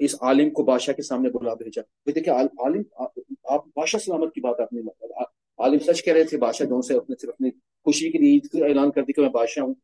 اس 0.00 0.14
عالم 0.20 0.50
کو 0.50 0.62
بادشاہ 0.64 0.94
کے 0.94 1.02
سامنے 1.02 1.30
بلا 1.30 1.54
بھیجا۔ 1.54 1.82
دیکھیں 2.06 2.32
عالم 2.32 2.82
آپ 3.44 3.66
بادشاہ 3.66 4.00
سلامت 4.00 4.34
کی 4.34 4.40
بات 4.40 4.60
آپ 4.60 4.72
نے 4.72 4.80
عالم 5.58 5.78
سچ 5.86 6.02
کہہ 6.04 6.12
رہے 6.12 6.24
تھے، 6.24 6.38
بادشاہ 6.38 6.66
جو 6.66 6.80
سے 6.82 6.96
اپنے 6.96 7.16
صرف 7.20 7.30
اپنی 7.30 7.50
خوشی 7.84 8.10
کے 8.12 8.18
لیے 8.18 8.32
عید 8.32 8.46
کا 8.52 8.66
اعلان 8.66 8.90
کر 8.90 9.02
دی 9.02 9.12
کہ 9.12 9.22
میں 9.22 9.30
بادشاہ 9.30 9.64
ہوں۔ 9.64 9.74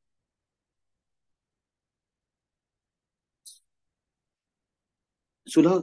سلح 5.46 5.76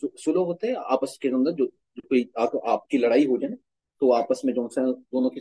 سلح 0.00 0.38
ہوتے 0.38 0.66
ہیں، 0.66 0.74
آپس 0.84 1.18
کے 1.18 1.28
اندر 1.28 1.50
جو 1.50 1.66
کوئی 1.68 2.24
آپ 2.62 2.88
کی 2.88 2.98
لڑائی 2.98 3.26
ہو 3.26 3.36
جائے، 3.36 3.54
تو 4.00 4.12
آپس 4.12 4.44
میں 4.44 4.54
جو 4.54 4.66
ہے، 4.66 4.92
دونوں 4.92 5.30
کی 5.30 5.40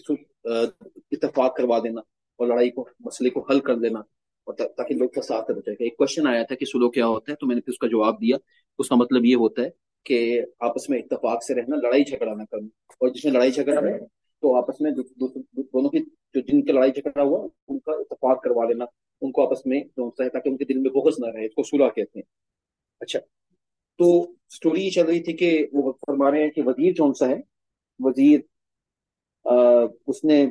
اتفاق 1.12 1.56
کروا 1.56 1.80
دینا 1.80 2.02
اور 2.36 2.48
لڑائی 2.48 2.70
کو، 2.70 2.90
مسئلے 3.00 3.30
کو 3.30 3.46
حل 3.50 3.60
کر 3.60 3.76
دینا 3.76 4.00
اور 4.00 4.54
تاکہ 4.54 4.94
لوگ 4.94 5.10
کا 5.10 5.22
ساتھ 5.22 5.52
رہ 5.52 5.56
جائے۔ 5.56 5.84
ایک 5.84 5.98
کوشچن 5.98 6.28
آیا 6.28 6.44
تھا 6.44 6.56
کہ 6.56 6.66
سلو 6.66 6.90
کیا 6.90 7.08
ہوتا 7.08 7.32
ہے، 7.32 7.38
تو 7.38 7.48
میں 7.48 7.56
نے 7.56 7.62
پھر 7.62 7.72
اس 7.72 7.78
کا 7.78 7.88
جواب 7.88 8.22
دیا۔ 8.22 8.38
اس 8.80 8.90
کا 8.90 8.96
مطلب 8.96 9.26
یہ 9.26 9.36
ہوتا 9.36 9.62
ہے 9.62 9.70
کہ 10.06 10.42
آپس 10.60 10.90
میں 10.90 11.00
اتفاق 11.00 11.44
سے 11.44 11.56
رہنا، 11.56 11.76
لڑائی 11.76 12.04
جھگڑا 12.04 12.34
نہ 12.34 12.44
کرنا۔ 12.52 12.68
اور 12.90 13.10
جس 13.10 13.26
میں 13.26 13.34
لڑائی 13.34 13.52
جھگڑا 13.52 13.82
ہے، 13.82 14.00
تو 14.42 14.56
آپس 14.56 14.82
میں 14.82 14.92
دونوں 14.92 15.90
کی، 15.90 16.00
جو 16.34 16.40
جن 16.40 16.66
کی 16.66 16.72
لڑائی 16.72 16.92
جھگڑا 16.92 17.24
ہوا، 17.24 17.48
ان 17.68 17.80
کا 17.80 17.92
اتفاق 17.92 18.44
کروا 18.44 18.66
لینا۔ 18.66 18.86
ان 19.22 19.32
کو 19.32 19.48
آپس 19.48 19.66
میں 19.66 19.82
جو 19.98 20.10
ہے، 20.20 20.30
تاکہ 20.30 20.50
ان 20.50 20.58
کے 20.58 20.66
دل 20.66 20.78
میں 20.78 20.90
بغض 20.90 21.14
نہ 21.20 21.32
رہے، 21.32 21.46
اس 21.46 21.56
کو 21.56 21.64
سلح 21.64 21.90
کہتے 21.96 22.20
ہیں۔ 22.20 22.24
اچھا 23.00 23.20
تو 24.00 24.22
اسٹوری 24.24 24.86
یہ 24.86 24.90
چل 24.90 25.06
رہی 25.06 25.20
تھی 25.24 25.34
کہ 25.38 25.68
وہ 25.74 25.92
فرما 25.92 26.32
رہے 26.32 26.44
ہیں 26.44 26.50
کہ 26.50 26.62
وزیر 26.66 26.94
کون 26.98 27.14
سا 27.14 27.28
ہے؟ 27.30 27.40
وزیر 28.00 28.40
اس 30.08 30.24
نے 30.24 30.46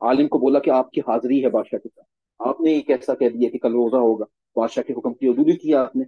عالم 0.00 0.28
کو 0.28 0.38
بولا 0.38 0.58
کہ 0.58 0.70
آپ 0.70 0.90
کی 0.90 1.00
حاضری 1.00 1.42
ہے 1.44 1.50
بادشاہ 1.50 1.78
کے 1.78 1.88
ساتھ۔ 1.94 2.08
آپ 2.48 2.60
نے 2.60 2.72
ایک 2.72 2.90
ایسا 2.90 3.14
کہہ 3.14 3.28
دیا 3.28 3.48
کہ 3.50 3.58
کل 3.58 3.72
روزہ 3.72 3.96
ہوگا، 3.96 4.24
بادشاہ 4.56 4.82
کے 4.82 4.92
حکم 4.92 5.14
کی 5.14 5.28
عدولی 5.28 5.56
کیا 5.56 5.80
آپ 5.82 5.96
نے۔ 5.96 6.04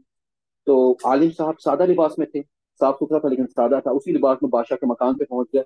تو 0.66 0.74
عالم 1.04 1.30
صاحب 1.36 1.60
سادہ 1.64 1.86
لباس 1.86 2.18
میں 2.18 2.26
تھے، 2.26 2.42
صاف 2.80 2.96
ستھرا 2.96 3.18
تھا 3.18 3.28
لیکن 3.28 3.46
سادہ 3.46 3.78
تھا، 3.82 3.90
اسی 3.90 4.12
لباس 4.12 4.38
میں 4.42 4.50
بادشاہ 4.50 4.76
کے 4.76 4.86
مکان 4.86 5.16
پہ 5.18 5.24
پہنچ 5.24 5.48
گیا۔ 5.54 5.62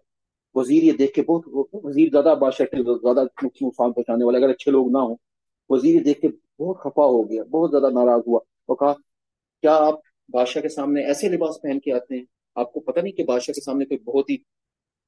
وزیر 0.54 0.82
یہ 0.82 0.92
دیکھ 0.92 1.12
کے 1.12 1.22
بہت، 1.22 1.48
وزیر 1.72 2.08
زیادہ 2.12 2.34
بادشاہ 2.40 2.66
کے 2.66 2.82
زیادہ 2.82 3.22
نقصان 3.42 3.92
پہنچانے 3.92 4.24
والے، 4.24 4.38
اگر 4.38 4.50
اچھے 4.50 4.70
لوگ 4.70 4.90
نہ 4.92 4.98
ہوں۔ 4.98 5.16
وزیر 5.68 5.94
یہ 5.94 6.00
دیکھ 6.00 6.20
کے 6.20 6.28
بہت 6.58 6.78
خفا 6.78 7.04
ہو 7.04 7.30
گیا، 7.30 7.42
بہت 7.50 7.70
زیادہ 7.70 7.90
ناراض 7.92 8.22
ہوا 8.26 8.40
اور 8.68 8.76
کہا، 8.76 8.92
کیا 9.62 9.76
آپ 9.76 9.98
بادشاہ 10.30 10.62
کے 10.62 10.68
سامنے 10.68 11.04
ایسے 11.04 11.28
لباس 11.28 11.62
پہن 11.62 11.80
کے 11.80 11.92
آتے 11.92 12.16
ہیں، 12.16 12.24
آپ 12.54 12.72
کو 12.72 12.80
پتہ 12.80 13.00
نہیں 13.00 13.12
کہ 13.12 13.24
بادشاہ 13.24 13.52
کے 13.52 13.60
سامنے 13.60 13.84
کوئی 13.84 13.98
بہت 13.98 14.30
ہی 14.30 14.36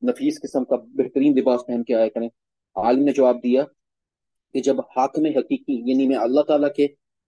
نفیس 0.03 0.41
قسم 0.43 0.65
کا 0.65 0.77
بہترین 0.77 1.35
لباس 1.39 1.67
پہن 1.67 1.83
کے 1.85 1.95
آیا 1.95 2.09
کریں۔ 2.09 2.29
عالم 2.77 3.05
نے 3.05 3.13
جواب 3.13 3.43
دیا 3.43 3.65
کہ 4.55 4.61
جب 4.61 4.81
حاکم 4.81 5.25
حقیقی 5.25 5.91
یعنی 5.91 6.09
میں 6.09 6.17
اللہ 6.17 6.41
تعالیٰ 6.41 6.73
کے 6.77 6.85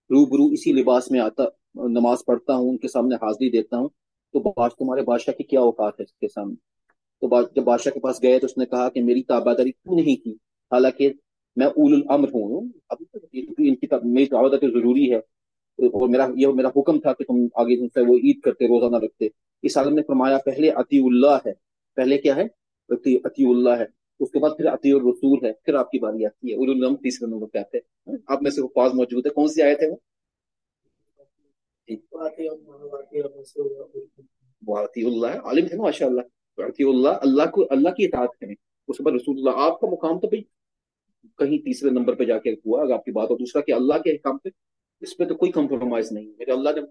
روبرو 0.09 0.45
اسی 0.53 0.73
لباس 0.73 1.11
میں 1.11 1.19
آتا، 1.19 1.43
نماز 1.75 2.17
پڑھتا 2.25 2.53
ہوں، 2.53 2.69
ان 2.69 2.77
کے 2.77 2.87
سامنے 2.87 3.15
حاضری 3.15 3.49
دیتا 3.49 3.77
ہوں، 3.77 3.89
تو 4.33 4.39
باش، 4.39 4.71
تمہارے 4.75 5.01
بادشاہ 5.01 5.33
کی 5.33 5.43
کیا 5.43 5.59
اوقات 5.59 5.93
ہے 5.99 6.03
اس 6.03 6.13
کے 6.13 6.27
سامنے؟ 6.27 6.55
تو 7.21 7.41
جب 7.55 7.63
بادشاہ 7.63 7.93
کے 7.93 7.99
پاس 7.99 8.23
گئے 8.23 8.39
تو 8.39 8.45
اس 8.45 8.57
نے 8.57 8.65
کہا 8.65 8.89
کہ 8.89 9.03
میری 9.03 9.23
تاباداری 9.23 9.71
کیوں 9.71 9.95
نہیں 9.95 10.23
کی؟ 10.23 10.31
حالانکہ 10.71 11.13
میں 11.55 11.67
اول 11.67 11.93
الامر 11.93 12.27
ہوں 12.27 12.69
اب 12.89 12.97
ان 13.33 13.75
کی 13.75 13.87
میری 14.03 14.25
تاباداری 14.25 14.71
ضروری 14.71 15.13
ہے۔ 15.13 15.19
اور 15.77 16.09
میرا 16.09 16.27
یہ 16.35 16.47
میرا 16.47 16.67
حکم 16.75 16.99
تھا 16.99 17.13
کہ 17.13 17.23
تم 17.23 17.47
آگے 17.55 17.87
سے 17.87 18.01
وہ 18.01 18.17
عید 18.17 18.39
کرتے 18.39 18.65
روزہ 18.65 18.89
نہ 18.91 18.97
رکھتے۔ 18.97 19.27
اس 19.61 19.77
عالم 19.77 19.95
نے 19.95 20.01
فرمایا، 20.03 20.37
پہلے 20.45 20.69
عطی 20.69 20.99
اللہ 20.99 21.37
ہے۔ 21.45 21.53
پہلے 21.95 22.17
کیا 22.17 22.35
ہے؟ 22.35 22.43
عطی 22.89 23.45
اللہ 23.45 23.69
ہے۔ 23.69 23.85
اس 24.19 24.31
کے 24.31 24.39
بعد 24.39 24.49
پھر 24.57 24.67
عطی 24.67 24.91
الرسول 24.91 25.45
ہے۔ 25.45 25.51
پھر 25.63 25.73
آپ 25.73 25.91
کی 25.91 25.99
باری 25.99 26.25
آتی 26.25 26.51
ہے۔ 26.51 26.55
اول 26.55 26.95
تیسرے 26.95 27.27
نمبر 27.27 27.47
پہ 27.47 27.57
آتے 27.57 27.77
ہیں۔ 27.77 28.17
آپ 28.27 28.43
میں 28.43 28.51
سے 28.51 28.61
وہ 28.61 28.67
پاس 28.67 28.93
موجود 28.93 29.25
ہے؟ 29.25 29.31
کون 29.31 29.47
سی 29.47 29.61
آئے 29.61 29.75
تھے 29.75 29.87
وہ؟ 29.87 29.95
عطی 34.83 35.05
اللہ 35.05 35.27
ہے۔ 35.27 35.37
عالم 35.37 35.65
ہے 35.65 35.75
نا 35.75 35.81
ماشاء 35.81 36.05
اللہ 36.05 36.21
عطی 36.57 36.83
اللہ 36.83 37.09
اللہ 37.09 37.43
کو 37.51 37.67
اللہ 37.69 37.89
کی 37.89 38.05
اطاعت 38.05 38.29
کریں۔ 38.41 38.55
اس 38.87 38.97
کے 38.97 39.03
بعد 39.03 39.11
رسول 39.11 39.37
اللہ، 39.37 39.49
آپ 39.55 39.79
کا 39.79 39.87
مقام 39.87 40.19
تو 40.19 40.27
بھائی 40.27 40.43
کہیں 41.37 41.57
تیسرے 41.57 41.89
نمبر 41.89 42.15
پہ 42.15 42.23
جا 42.23 42.37
کے 42.37 42.53
ہوا۔ 42.53 42.81
اگر 42.81 42.91
آپ 42.91 43.05
کی 43.05 43.11
بات 43.11 43.29
ہو 43.29 43.35
دوسرا 43.35 43.61
کہ 43.61 43.71
اللہ 43.71 43.93
کے 43.93 44.11
حکام 44.11 44.37
پہ۔ 44.37 44.49
اس 45.05 45.17
پہ 45.17 45.25
تو 45.25 45.35
کوئی 45.35 45.51
کمپرومائز 45.51 46.11
نہیں 46.11 46.31
میرے 46.37 46.51
اللہ 46.51 46.69
نے 46.75 46.81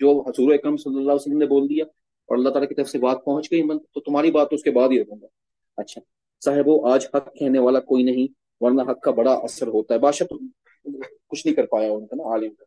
جو 0.00 0.20
حضور 0.28 0.52
اکرم 0.54 0.76
صلی 0.76 0.96
اللہ 0.96 1.12
علیہ 1.12 1.20
وسلم 1.20 1.38
نے 1.38 1.46
بول 1.46 1.68
دیا 1.68 1.84
اور 2.28 2.36
اللہ 2.36 2.48
تعالیٰ 2.48 2.68
کی 2.68 2.74
طرف 2.74 2.88
سے 2.88 2.98
بات 2.98 3.24
پہنچ 3.24 3.50
گئی 3.52 3.62
من 3.62 3.78
تو 3.78 4.00
تمہاری 4.00 4.30
بات 4.30 4.50
تو 4.50 4.56
اس 4.56 4.62
کے 4.62 4.70
بعد 4.70 4.88
ہی 4.88 5.00
رکھوں 5.00 5.20
گا۔ 5.22 5.26
اچھا 5.76 6.00
صاحب، 6.44 6.68
آج 6.86 7.06
حق 7.14 7.34
کہنے 7.34 7.58
والا 7.58 7.80
کوئی 7.80 8.02
نہیں، 8.04 8.26
ورنہ 8.60 8.82
حق 8.90 9.00
کا 9.00 9.10
بڑا 9.10 9.32
اثر 9.44 9.66
ہوتا 9.66 9.94
ہے۔ 9.94 9.98
بادشاہ 9.98 10.26
تو 10.26 10.38
کچھ 11.28 11.46
نہیں 11.46 11.56
کر 11.56 11.66
پایا 11.66 11.90
ان 11.92 12.06
کا 12.06 12.16
نا، 12.16 12.22
عالم 12.32 12.54
کا۔ 12.54 12.64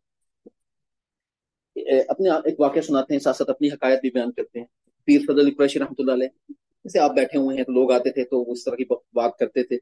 اپنے 2.08 2.30
ایک 2.30 2.60
واقعہ 2.60 2.80
سناتے 2.80 3.14
ہیں، 3.14 3.20
ساتھ 3.20 3.36
ساتھ 3.36 3.50
اپنی 3.50 3.68
حقائق 3.68 4.00
بھی 4.00 4.10
بیان 4.10 4.32
کرتے 4.32 4.58
ہیں۔ 4.58 4.66
پیر 5.04 5.20
فضل 5.28 5.54
قریشی 5.54 5.78
رحمۃ 5.78 5.98
اللہ 5.98 6.12
علیہ، 6.12 6.28
جیسے 6.84 6.98
آپ 6.98 7.14
بیٹھے 7.14 7.38
ہوئے 7.38 7.56
ہیں 7.56 7.64
تو 7.64 7.72
لوگ 7.72 7.92
آتے 7.92 8.10
تھے 8.10 8.24
تو 8.24 8.50
اس 8.52 8.64
طرح 8.64 8.76
کی 8.76 8.84
بات 9.14 9.38
کرتے 9.38 9.62
تھے۔ 9.62 9.76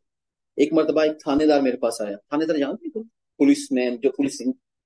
ایک 0.58 0.72
مرتبہ 0.72 1.00
ایک 1.00 1.20
تھانے 1.20 1.46
دار 1.46 1.61
میرے 1.61 1.76
پاس 1.76 2.00
آیا۔ 2.00 2.16
تھانے 2.28 2.46
دار 2.46 2.56
جانتے 2.56 2.90
تو 2.90 3.02
پولیس 3.38 3.70
مین 3.72 3.96
جو 3.96 4.11
پولیس 4.16 4.40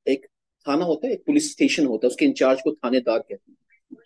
ایک 0.06 0.26
تھانہ 0.66 0.84
ہوتا 0.84 1.06
ہے، 1.06 1.12
ایک 1.12 1.24
پولیس 1.26 1.44
اسٹیشن 1.44 1.86
ہوتا 1.86 2.06
ہے، 2.06 2.10
اس 2.10 2.16
کے 2.16 2.26
انچارج 2.26 2.58
کو 2.58 2.74
تھانے 2.74 3.00
دار 3.00 3.20
کہتے 3.20 3.50
ہیں۔ 3.50 3.98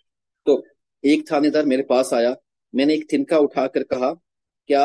تو 0.47 0.55
ایک 1.03 1.27
تھانے 1.27 1.49
دار 1.49 1.63
میرے 1.63 1.83
پاس 1.83 2.13
آیا، 2.13 2.33
میں 2.73 2.85
نے 2.85 2.93
ایک 2.93 3.09
تنکا 3.09 3.37
اٹھا 3.37 3.67
کر 3.67 3.83
کہا، 3.83 4.13
کیا 4.69 4.83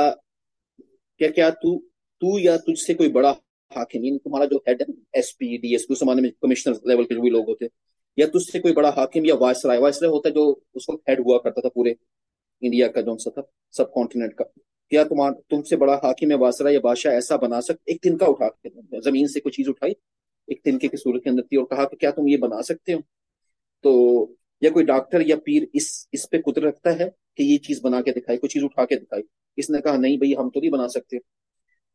کیا 1.21 1.29
کیا 1.29 1.51
تو 1.51 1.79
تو 2.23 2.39
یا 2.39 2.57
تجھ 2.57 2.81
سے 2.81 2.95
کوئی 2.95 3.11
بڑا 3.13 3.31
حاکم 3.73 4.05
یعنی 4.05 4.19
تمہارا 4.19 4.45
جو 4.45 4.57
ہیڈ 4.57 4.83
ہے 4.83 4.93
S 5.13 5.37
P 5.39 5.57
D 5.57 5.73
S 5.73 5.87
P 5.89 5.95
زمانے 5.95 6.23
میں 6.23 6.31
کمشنر 6.31 6.73
لیول 6.85 7.07
کے 7.07 7.15
جو 7.15 7.21
بھی 7.21 7.31
لوگ 7.31 7.49
ہوتے 7.49 7.67
یا 8.19 8.27
تجھ 8.27 8.51
سے 8.51 8.61
کوئی 8.61 8.75
بڑا 8.75 8.89
حاکم 8.89 9.25
یا 9.25 9.35
وائس 9.35 9.65
رائے 9.67 9.81
وائس 9.81 10.03
رائے 10.03 10.13
ہوتا 10.13 10.29
ہے 10.29 10.35
جو 10.35 10.55
اس 10.75 10.89
وقت 10.89 11.09
ہیڈ 11.09 11.21
ہوا 11.21 11.39
کرتا 11.39 11.61
تھا 11.61 11.69
پورے 11.69 11.91
انڈیا 12.63 12.89
کا، 12.89 13.01
جو 13.01 13.17
سا 13.19 13.31
تھا 13.31 13.43
سب 13.71 13.93
کانٹیننٹ 13.93 14.35
کا۔ 14.35 14.45
کیا 14.93 15.05
تمہار، 15.05 15.33
تم 15.49 15.63
سے 15.63 15.77
بڑا 15.77 15.95
حاکم 15.95 16.31
یا 16.31 16.37
واسرا 16.41 16.71
یا 16.71 16.81
بادشاہ 16.81 17.13
ایسا 17.13 17.37
بنا 17.37 17.61
سکتے 17.61 17.91
ایک 17.91 18.03
تنکا 18.03 18.27
اٹھا 18.27 18.49
کے 18.49 19.01
زمین 19.01 19.27
سے 19.27 19.41
کوئی 19.41 19.53
چیز 19.53 19.69
اٹھائی 19.69 19.93
ایک 20.47 20.63
تنکے 20.63 20.89
کی 20.89 20.97
صورت 20.97 21.25
کے 21.25 21.31
اندر 21.31 21.43
تھی 21.43 21.57
اور 21.57 21.67
کہا 21.67 21.85
کہ 21.89 21.97
کیا 21.97 22.11
تم 22.11 22.29
یہ 22.29 22.37
بنا 22.37 22.63
سکتے 22.63 22.93
ہو؟ 22.93 22.99
تو 23.83 24.27
یا 24.61 24.71
کوئی 24.71 24.85
ڈاکٹر 24.85 25.21
یا 25.21 25.37
پیر 25.45 25.63
اس 25.73 26.07
اس 26.13 26.31
پہ 26.31 26.41
قدر 26.41 26.63
رکھتا 26.63 26.99
ہے 26.99 27.09
کہ 27.37 27.43
یہ 27.43 27.59
چیز 27.59 27.81
بنا 27.83 28.03
کے 28.03 28.13
دکھائی، 28.13 28.39
کوئی 28.39 28.49
چیز 28.49 28.65
اٹھا 28.65 28.87
کے 28.87 28.97
دکھائی۔ 28.97 29.23
اس 29.57 29.71
نے 29.71 29.81
کہا، 29.81 29.97
نہیں 29.97 30.17
بھائی، 30.17 30.37
ہم 30.37 30.51
تو 30.51 30.61
نہیں 30.61 30.71
بنا 30.71 30.89
سکتے۔ 30.89 31.17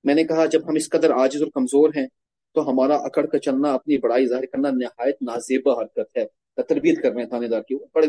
میں 0.04 0.16
نے 0.16 0.24
کہا، 0.24 0.46
جب 0.46 0.70
ہم 0.70 0.76
اس 0.76 0.90
قدر 0.90 1.12
عاجز 1.12 1.42
اور 1.42 1.52
کمزور 1.52 1.90
ہیں 1.98 2.08
تو 2.54 2.70
ہمارا 2.70 2.96
اکڑ 2.96 3.26
کا 3.26 3.40
چلنا، 3.40 3.74
اپنی 3.74 3.98
بڑائی 3.98 4.26
ظاہر 4.26 4.46
کرنا 4.46 4.70
نہایت 4.70 5.16
نازیبہ 5.22 5.82
حرکت 5.82 6.18
ہے۔ 6.18 6.26
تربیت 6.70 7.02
کر 7.02 7.12
رہے 7.12 7.22
ہیں 7.22 7.30
تھانے 7.30 7.48
دار 7.48 7.62
کی 7.62 7.76
بڑے 7.94 8.08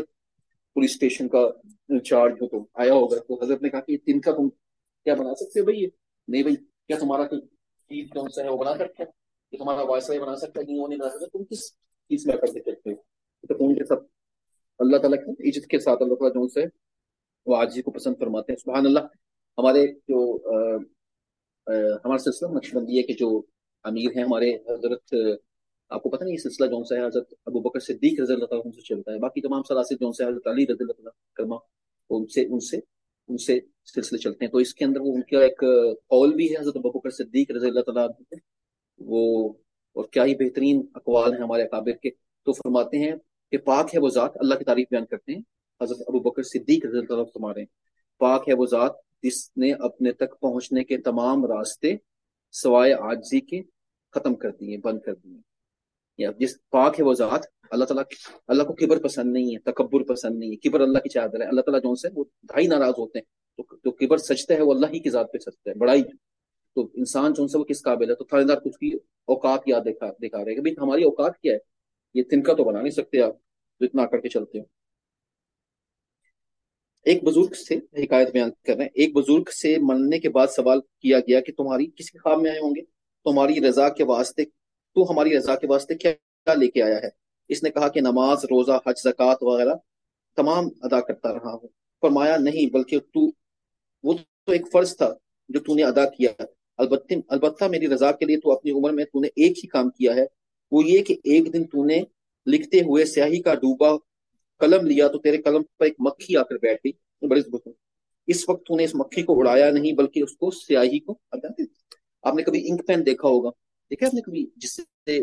پولیس 0.73 0.91
اسٹیشن 0.91 1.27
کا 1.27 1.49
چارج 2.03 2.33
ہو 2.41 2.47
تو 2.47 2.65
آیا 2.73 2.93
ہوگا۔ 2.93 3.17
تو 3.17 3.43
حضرت 3.43 3.61
نے 3.61 3.69
کہا 3.69 3.79
کہ 3.79 3.97
تین 3.97 4.19
کا 4.21 4.31
تم 4.31 4.49
کیا 5.03 5.15
بنا 5.15 5.35
سکتے 5.35 5.59
ہو 5.59 5.65
بھائی؟ 5.65 5.87
نہیں 6.27 6.41
بھائی، 6.41 6.55
کیا 6.87 6.97
تمہارا 6.99 7.27
کوئی 7.27 7.41
چیز 7.41 8.09
کون 8.09 8.29
سا 8.35 8.43
ہے 8.43 8.49
وہ 8.49 8.57
بنا 8.57 8.75
سکتا 8.75 9.03
ہے 9.03 9.22
کہ 9.53 9.57
تمہارا 9.57 9.81
وائس 9.81 10.09
بنا 10.09 10.35
سکتا 10.35 10.59
ہے، 10.59 10.65
نہیں 10.65 10.79
وہ 10.79 10.87
نہیں 10.87 10.99
بنا 10.99 11.09
سکتا، 11.09 11.25
تم 11.33 11.43
کس 11.43 11.61
چیز 12.09 12.25
میں 12.27 12.37
کر 12.37 12.53
کے 12.53 12.59
چلتے 12.59 12.89
ہو؟ 12.89 12.95
تو 13.47 13.53
تم 13.57 13.73
کے 13.73 13.85
سب 13.85 13.95
اللہ 14.79 14.97
تعالیٰ 14.97 15.19
کی 15.25 15.49
عزت 15.49 15.67
کے 15.67 15.79
ساتھ 15.79 16.01
اللہ 16.01 16.13
تعالیٰ 16.13 16.33
جو 16.33 16.47
سے 16.47 16.63
وہ 17.45 17.57
آج 17.57 17.79
کو 17.85 17.91
پسند 17.91 18.15
فرماتے 18.19 18.51
ہیں۔ 18.51 18.57
سبحان 18.57 18.85
اللہ، 18.85 18.99
ہمارے 19.57 19.85
جو 20.07 20.17
ہمارا 22.05 22.17
سلسلہ 22.17 22.47
نقش 22.47 22.75
بندی 22.75 22.97
ہے 22.97 23.03
کہ 23.03 23.13
جو 23.13 23.29
امیر 23.83 24.17
ہیں 24.17 24.23
ہمارے، 24.23 24.55
حضرت، 24.55 25.13
آپ 25.89 26.03
کو 26.03 26.09
پتہ 26.09 26.23
نہیں 26.23 26.33
یہ 26.33 26.43
سلسلہ 26.43 26.65
جون 26.65 26.83
سا 26.83 26.95
ہے، 26.95 27.05
حضرت 27.05 27.33
ابو 27.45 27.59
بکر 27.59 27.79
صدیق 27.79 28.19
رضی 28.21 28.33
اللہ 28.33 28.45
تعالیٰ 28.45 28.71
سے 28.71 28.81
چلتا 28.81 29.11
ہے۔ 29.11 29.19
باقی 29.19 29.41
تمام 29.41 29.63
سلاسل 29.67 29.95
جون 29.99 30.13
سے 30.13 30.23
حضرت 30.23 30.47
علی 30.47 30.63
رضی 30.63 30.83
اللہ 30.83 30.93
تعالیٰ 30.93 31.11
کرما 31.33 31.55
ان 32.09 32.25
سے 32.33 32.45
ان 32.45 32.59
سے 32.59 32.79
ان 33.27 33.37
سے 33.37 33.59
سلسلے 33.93 34.19
چلتے 34.19 34.45
ہیں۔ 34.45 34.51
تو 34.51 34.57
اس 34.57 34.73
کے 34.75 34.85
اندر 34.85 34.99
وہ 35.01 35.13
ان 35.13 35.21
کا 35.31 35.43
ایک 35.43 35.59
قول 36.07 36.33
بھی 36.35 36.51
ہے، 36.51 36.61
حضرت 36.61 36.77
ابو 36.77 36.89
بکر 36.97 37.09
صدیق 37.09 37.51
رضی 37.51 37.67
اللہ 37.67 37.81
تعالیٰ 37.81 38.07
وہ 39.05 39.53
اور 39.93 40.05
کیا 40.11 40.25
ہی 40.25 40.35
بہترین 40.35 40.85
اقوال 40.93 41.33
ہیں 41.33 41.41
ہمارے 41.41 41.63
اکابر 41.63 41.91
کے۔ 41.91 42.09
تو 42.43 42.53
فرماتے 42.53 42.97
ہیں 42.97 43.11
کہ 43.51 43.57
پاک 43.57 43.95
ہے 43.95 43.99
وہ 43.99 44.09
ذات، 44.09 44.31
اللہ 44.35 44.55
کی 44.55 44.63
تعریف 44.63 44.87
بیان 44.91 45.05
کرتے 45.05 45.33
ہیں۔ 45.33 45.41
حضرت 45.81 45.97
ابو 46.07 46.19
بکر 46.19 46.43
صدیق 46.43 46.85
رضی 46.85 46.97
اللہ 46.97 47.23
تعالیٰ 47.23 47.57
ہیں، 47.57 47.65
پاک 48.17 48.49
ہے 48.49 48.53
وہ 48.53 48.65
ذات 48.65 48.91
جس 49.23 49.57
نے 49.57 49.71
اپنے 49.71 50.11
تک 50.11 50.39
پہنچنے 50.39 50.83
کے 50.83 50.97
تمام 50.97 51.45
راستے 51.45 51.95
سوائے 52.51 52.93
آجزی 52.93 53.39
کے 53.39 53.61
ختم 54.11 54.35
کر 54.35 54.51
دیے، 54.51 54.77
بند 54.77 54.99
کر 54.99 55.13
دیے۔ 55.13 55.37
یا 56.17 56.31
جس 56.39 56.69
پاک 56.69 56.99
ہے 56.99 57.05
وہ 57.05 57.13
ذات، 57.13 57.41
اللہ 57.71 57.85
تعالیٰ 57.85 58.03
اللہ 58.47 58.63
کو 58.63 58.73
کبر 58.73 59.03
پسند 59.03 59.33
نہیں 59.33 59.55
ہے، 59.55 59.59
تکبر 59.59 60.03
پسند 60.03 60.39
نہیں 60.39 60.51
ہے، 60.51 60.55
کبر 60.55 60.81
اللہ 60.81 60.99
کی 60.99 61.09
چادر 61.09 61.41
ہے۔ 61.41 61.45
اللہ 61.45 61.61
تعالیٰ 61.61 61.79
جو 61.79 61.95
سے 61.95 62.07
وہ 62.13 62.23
ڈھائی 62.43 62.67
ناراض 62.67 62.93
ہوتے 62.97 63.19
ہیں، 63.19 63.25
تو 63.57 63.75
جو 63.75 63.91
کبر 63.91 64.17
سچتا 64.17 64.53
ہے، 64.53 64.61
وہ 64.61 64.73
اللہ 64.73 64.85
ہی 64.85 64.99
کی 64.99 65.09
ذات 65.09 65.31
پہ 65.33 65.37
سچتا 65.37 65.69
ہے، 65.69 65.75
بڑائی۔ 65.75 66.03
تو 66.75 66.89
انسان 66.93 67.33
جو 67.33 67.47
سے 67.47 67.57
وہ 67.57 67.63
کس 67.63 67.83
قابل 67.83 68.09
ہے؟ 68.09 68.15
تو 68.15 68.23
تھانے 68.23 68.43
دار 68.43 68.55
کچھ 68.55 68.79
کی 68.79 68.91
اوقات 69.25 69.61
یاد 69.65 69.81
دکھا 69.81 70.11
دکھا 70.11 70.45
رہے 70.45 70.55
کہ 70.55 70.79
ہماری 70.79 71.03
اوقات 71.03 71.39
کیا 71.39 71.53
ہے؟ 71.53 71.57
یہ 72.13 72.23
تنکا 72.29 72.53
تو 72.53 72.63
بنا 72.63 72.81
نہیں 72.81 72.91
سکتے 72.91 73.21
آپ 73.21 73.33
جو 73.79 73.85
اتنا 73.85 74.05
کر 74.05 74.19
کے 74.19 74.29
چلتے 74.29 74.59
ہو۔ 74.59 74.63
ایک 77.05 77.23
بزرگ 77.23 77.53
سے 77.53 78.03
حکایت 78.03 78.31
بیان 78.31 78.49
کر 78.63 78.75
رہے 78.75 78.83
ہیں۔ 78.83 78.91
ایک 78.93 79.13
بزرگ 79.13 79.43
سے 79.61 79.77
مننے 79.77 80.19
کے 80.19 80.29
بعد 80.29 80.47
سوال 80.47 80.79
کیا 80.81 81.19
گیا 81.19 81.39
کہ 81.39 81.53
تمہاری 81.57 81.87
کس 81.95 82.11
کے 82.11 82.17
خواب 82.17 82.41
میں 82.41 82.51
آئے 82.51 82.59
ہوں 82.59 82.75
گے؟ 82.75 82.81
تمہاری 83.23 83.69
رضا 83.69 83.89
کے 83.89 84.03
واسطے 84.03 84.45
تو 84.95 85.11
ہماری 85.11 85.37
رضا 85.37 85.55
کے 85.55 85.67
واسطے 85.67 85.95
کیا 85.95 86.53
لے 86.53 86.67
کے 86.67 86.83
آیا 86.83 86.97
ہے؟ 86.97 87.09
اس 87.47 87.63
نے 87.63 87.69
کہا 87.69 87.87
کہ 87.87 88.01
نماز، 88.01 88.37
روزہ، 88.43 88.71
حج، 88.71 88.99
زکوٰۃ 89.03 89.35
وغیرہ 89.41 89.73
تمام 90.35 90.69
ادا 90.81 91.01
کرتا 91.01 91.33
رہا 91.33 91.53
ہوں۔ 91.53 91.67
فرمایا 92.01 92.37
نہیں، 92.37 92.71
بلکہ 92.71 92.99
تو 92.99 93.29
وہ 94.03 94.13
تو 94.45 94.51
ایک 94.51 94.61
فرض 94.73 94.97
تھا 94.97 95.13
جو 95.49 95.59
تو 95.59 95.75
نے 95.75 95.83
ادا 95.83 96.05
کیا۔ 96.05 96.29
البتہ 96.77 97.13
البتہ 97.27 97.65
میری 97.65 97.87
رضا 97.87 98.11
کے 98.11 98.25
لیے 98.25 98.37
تو 98.37 98.51
اپنی 98.51 98.71
عمر 98.71 98.91
میں 98.91 99.05
تو 99.05 99.19
نے 99.19 99.27
ایک 99.27 99.57
ہی 99.57 99.67
کام 99.67 99.89
کیا 99.89 100.15
ہے۔ 100.15 100.25
وہ 100.71 100.85
یہ 100.85 101.03
کہ 101.03 101.15
ایک 101.23 101.53
دن 101.53 101.63
تو 101.63 101.85
نے 101.85 102.03
لکھتے 102.47 102.79
ہوئے 102.79 103.05
سیاہی 103.05 103.41
کا 103.41 103.53
ڈوبا 103.53 103.87
قلم 104.59 104.85
لیا 104.85 105.07
تو 105.07 105.17
تیرے 105.17 105.37
قلم 105.37 105.63
پر 105.63 105.85
ایک 105.85 105.93
مکھی 105.99 106.37
آ 106.37 106.43
کر 106.43 106.55
بیٹھ 106.55 106.81
گئی۔ 106.85 107.27
بڑی 107.27 107.41
اس 108.27 108.49
وقت 108.49 108.65
تو 108.65 108.75
نے 108.75 108.83
اس 108.83 108.95
مکھی 108.95 109.23
کو 109.23 109.39
اڑایا 109.39 109.71
نہیں 109.71 109.93
بلکہ 109.93 110.19
اس 110.19 110.37
کو 110.37 110.51
سیاہی 110.51 110.99
کو 110.99 111.17
آپ 112.21 112.35
نے 112.35 112.43
کبھی 112.43 112.69
انک 112.69 112.87
پین 112.87 113.05
دیکھا 113.05 113.27
ہوگا؟ 113.27 113.49
دیکھا 113.89 114.07
آپ 114.07 114.13
نے 114.13 114.21
کبھی؟ 114.21 114.45
جس 114.55 114.75
سے 114.75 115.17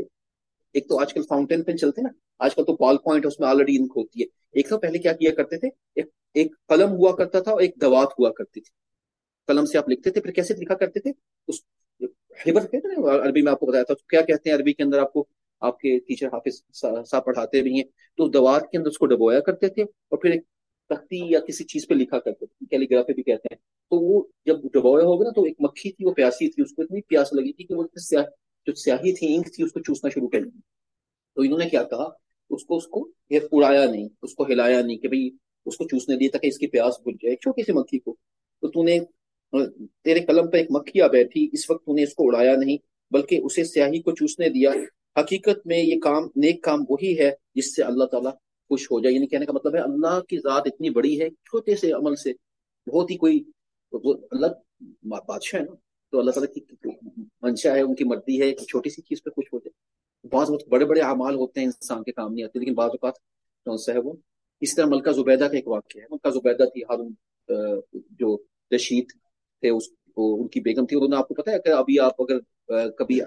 ایک 0.72 0.88
تو 0.88 1.00
آج 1.00 1.14
کل 1.14 1.22
فاؤنٹین 1.22 1.62
پین 1.62 1.78
چلتے 1.78 2.02
نا۔ 2.02 2.08
آج 2.38 2.54
کل 2.54 2.64
تو 2.64 2.76
بال 2.76 2.96
پوائنٹ 2.98 3.26
اس 3.26 3.40
میں 3.40 3.48
آلریڈی 3.48 3.76
انک 3.76 3.92
ہوتی 3.96 4.20
ہے۔ 4.20 4.26
ایک 4.52 4.68
تو 4.68 4.78
پہلے 4.78 4.98
کیا 4.98 5.12
کیا 5.12 5.30
کرتے 5.30 5.56
تھے؟ 5.58 5.68
ایک 5.94 6.06
ایک 6.34 6.52
قلم 6.68 6.88
ہوا 6.88 7.16
کرتا 7.16 7.40
تھا 7.40 7.52
اور 7.52 7.60
ایک 7.60 7.74
دوات 7.80 8.08
ہوا 8.18 8.30
کرتی 8.30 8.60
تھی۔ 8.60 8.80
قلم 9.50 9.66
سے 9.66 9.78
آپ 9.78 9.88
لکھتے 9.88 10.10
تھے، 10.10 10.20
پھر 10.20 10.30
کیسے 10.30 10.54
لکھا 10.54 10.74
کرتے 10.74 11.00
تھے؟ 11.00 11.12
اس 11.48 11.56
حبر 12.46 12.66
کہتے 12.66 12.88
ہیں 12.88 12.94
عربی 12.96 13.42
میں 13.42 13.52
آپ 13.52 13.60
کو 13.60 13.66
بتایا 13.66 13.84
تھا۔ 13.84 13.94
کیا 14.08 14.20
کہتے 14.20 14.50
ہیں 14.50 14.56
عربی 14.56 14.72
کے 14.72 14.82
اندر 14.82 14.98
آپ 14.98 15.12
کو، 15.12 15.24
آپ 15.60 15.80
کے 15.80 15.98
ٹیچر 15.98 16.26
حافظ 16.26 16.62
صاحب 17.10 17.24
پڑھاتے 17.24 17.62
بھی 17.62 17.74
ہیں۔ 17.74 17.84
تو 18.16 18.28
دوات 18.28 18.70
کے 18.70 18.78
اندر 18.78 18.88
اس 18.88 18.98
کو 18.98 19.06
ڈبویا 19.06 19.40
کرتے 19.40 19.68
تھے 19.68 19.82
اور 19.82 20.18
پھر 20.18 20.30
ایک 20.30 20.42
تختی 20.88 21.20
یا 21.32 21.40
کسی 21.40 21.64
چیز 21.64 21.88
پہ 21.88 21.94
لکھا 21.94 22.18
کرتے 22.18 22.46
تھے۔ 22.46 22.66
کیلی 22.66 22.90
گرافی 22.90 23.12
بھی 23.12 23.22
کہتے 23.22 23.48
ہیں۔ 23.50 23.56
تو 23.90 24.00
وہ 24.00 24.22
جب 24.46 24.56
ڈبویا 24.72 25.04
ہوگا 25.04 25.24
نا، 25.24 25.30
تو 25.30 25.44
ایک 25.44 25.56
مکھی 25.60 25.92
تھی، 25.92 26.04
وہ 26.04 26.12
پیاسی 26.12 26.50
تھی، 26.50 26.62
اس 26.62 26.72
کو 26.72 26.82
اتنی 26.82 27.00
پیاس 27.00 27.32
لگی 27.32 27.52
تھی 27.52 27.64
کہ 27.64 27.74
وہ 27.74 27.84
سیاہ، 28.00 28.22
جو 28.66 28.74
سیاہی 28.74 29.12
تھی 29.12 29.34
انک 29.34 29.54
تھی، 29.54 29.64
اس 29.64 29.72
کو 29.72 29.80
چوسنا 29.80 30.10
شروع 30.10 30.28
کر 30.28 30.40
دی۔ 30.40 30.58
تو 31.34 31.42
انہوں 31.42 31.58
نے 31.58 31.68
کیا 31.68 31.82
کہا؟ 31.82 32.08
اس 32.50 32.64
کو 32.64 32.76
اس 32.76 32.86
کو 32.86 33.10
اڑایا 33.52 33.84
نہیں، 33.84 34.08
اس 34.22 34.34
کو 34.34 34.44
ہلایا 34.44 34.80
نہیں 34.80 34.96
کہ 34.96 35.08
بھئی 35.08 35.30
اس 35.66 35.76
کو 35.76 35.84
چوسنے 35.84 36.16
دیا 36.16 36.28
تاکہ 36.32 36.46
اس 36.46 36.58
کی 36.58 36.66
پیاس 36.66 37.00
بج 37.00 37.14
جائے 37.22 37.36
چھوٹی 37.36 37.62
سی 37.62 37.72
مکھی 37.72 37.98
کو۔ 37.98 38.16
تو 38.60 38.68
تو 38.68 38.82
نے 38.82 38.98
تیرے 40.04 40.20
قلم 40.20 40.50
پہ 40.50 40.56
ایک 40.56 40.66
مکھی 40.70 41.00
آ 41.00 41.06
بیٹھی، 41.06 41.48
اس 41.52 41.70
وقت 41.70 41.86
تو 41.86 41.92
نے 41.92 42.02
اس 42.02 42.14
کو 42.14 42.26
اڑایا 42.26 42.54
نہیں، 42.56 42.76
بلکہ 43.10 43.40
اسے 43.44 43.64
سیاہی 43.64 44.02
کو 44.02 44.10
چوسنے 44.10 44.48
دیا۔ 44.48 44.70
حقیقت 45.20 45.66
میں 45.66 45.78
یہ 45.78 46.00
کام، 46.00 46.24
نیک 46.36 46.62
کام 46.62 46.80
وہی 46.88 47.18
ہے 47.18 47.30
جس 47.54 47.76
سے 47.76 47.82
اللہ 47.82 48.04
تعالیٰ 48.04 48.32
خوش 48.68 48.90
ہو 48.90 49.00
جائے۔ 49.00 49.14
یعنی 49.14 49.26
کہنے 49.26 49.46
کا 49.46 49.52
مطلب 49.52 49.74
ہے، 49.74 49.80
اللہ 49.80 50.20
کی 50.20 50.38
ذات 50.38 50.62
اتنی 50.66 50.90
بڑی 50.90 51.20
ہے، 51.20 51.30
چھوٹے 51.30 51.76
سے 51.76 51.92
عمل 51.92 52.16
سے، 52.16 52.32
بہت 52.90 53.10
ہی 53.10 53.16
کوئی 53.16 53.44
اللہ 53.92 54.46
بادشاہ 55.26 55.60
ہے 55.60 55.64
نا۔ 55.64 55.74
تو 56.10 56.18
اللہ 56.18 56.30
تعالیٰ 56.30 56.54
کی 56.54 56.88
منشا 57.42 57.74
ہے، 57.74 57.80
ان 57.80 57.94
کی 57.94 58.04
مرضی 58.04 58.42
ہے 58.42 58.54
چھوٹی 58.54 58.90
سی 58.90 59.02
چیز 59.02 59.22
پہ 59.22 59.30
خوش 59.30 59.52
ہو 59.52 59.58
جائے۔ 59.58 59.90
بعض 60.28 60.50
وقت 60.50 60.68
بڑے 60.68 60.84
بڑے 60.84 61.00
اعمال 61.00 61.34
ہوتے 61.34 61.60
ہیں 61.60 61.66
انسان 61.66 62.02
کے 62.02 62.12
کام 62.12 62.34
نہیں 62.34 62.44
آتے 62.44 62.58
لیکن 62.58 62.74
بعض 62.74 62.90
اوقات 62.90 63.14
کون 63.64 63.78
سا 63.78 63.92
ہے 63.92 63.98
وہ، 63.98 64.12
اس 64.60 64.74
طرح 64.74 64.86
ملکہ 64.86 65.12
زبیدہ 65.12 65.44
کا 65.44 65.56
ایک 65.56 65.68
واقعہ 65.68 66.00
ہے۔ 66.00 66.06
ملکہ 66.10 66.30
زبیدہ 66.30 66.64
تھی، 66.64 66.82
ہارون 66.82 67.12
جو 68.10 68.38
رشید 68.74 69.04
تھے 69.60 69.70
اس 69.70 69.82
ان 70.16 70.48
کی 70.48 70.60
بیگم 70.60 70.86
تھی، 70.86 70.96
انہوں 70.96 71.08
نے 71.08 71.16
آپ 71.16 71.28
کو 71.28 71.34
پتا 71.34 71.52
ہے 71.52 71.58
کہ 71.58 71.68
ابھی 71.68 72.00
آپ 72.00 72.22
اگر 72.22 72.38
کبھی 72.90 73.20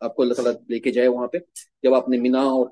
آپ 0.00 0.16
کو 0.16 0.22
اللہ 0.22 0.34
تعالیٰ 0.34 0.54
لے 0.68 0.78
کے 0.78 0.90
جائے 0.90 1.08
وہاں 1.08 1.26
پہ، 1.26 1.38
جب 1.82 1.94
آپ 1.94 2.08
نے 2.08 2.18
مینا 2.18 2.40
اور 2.40 2.66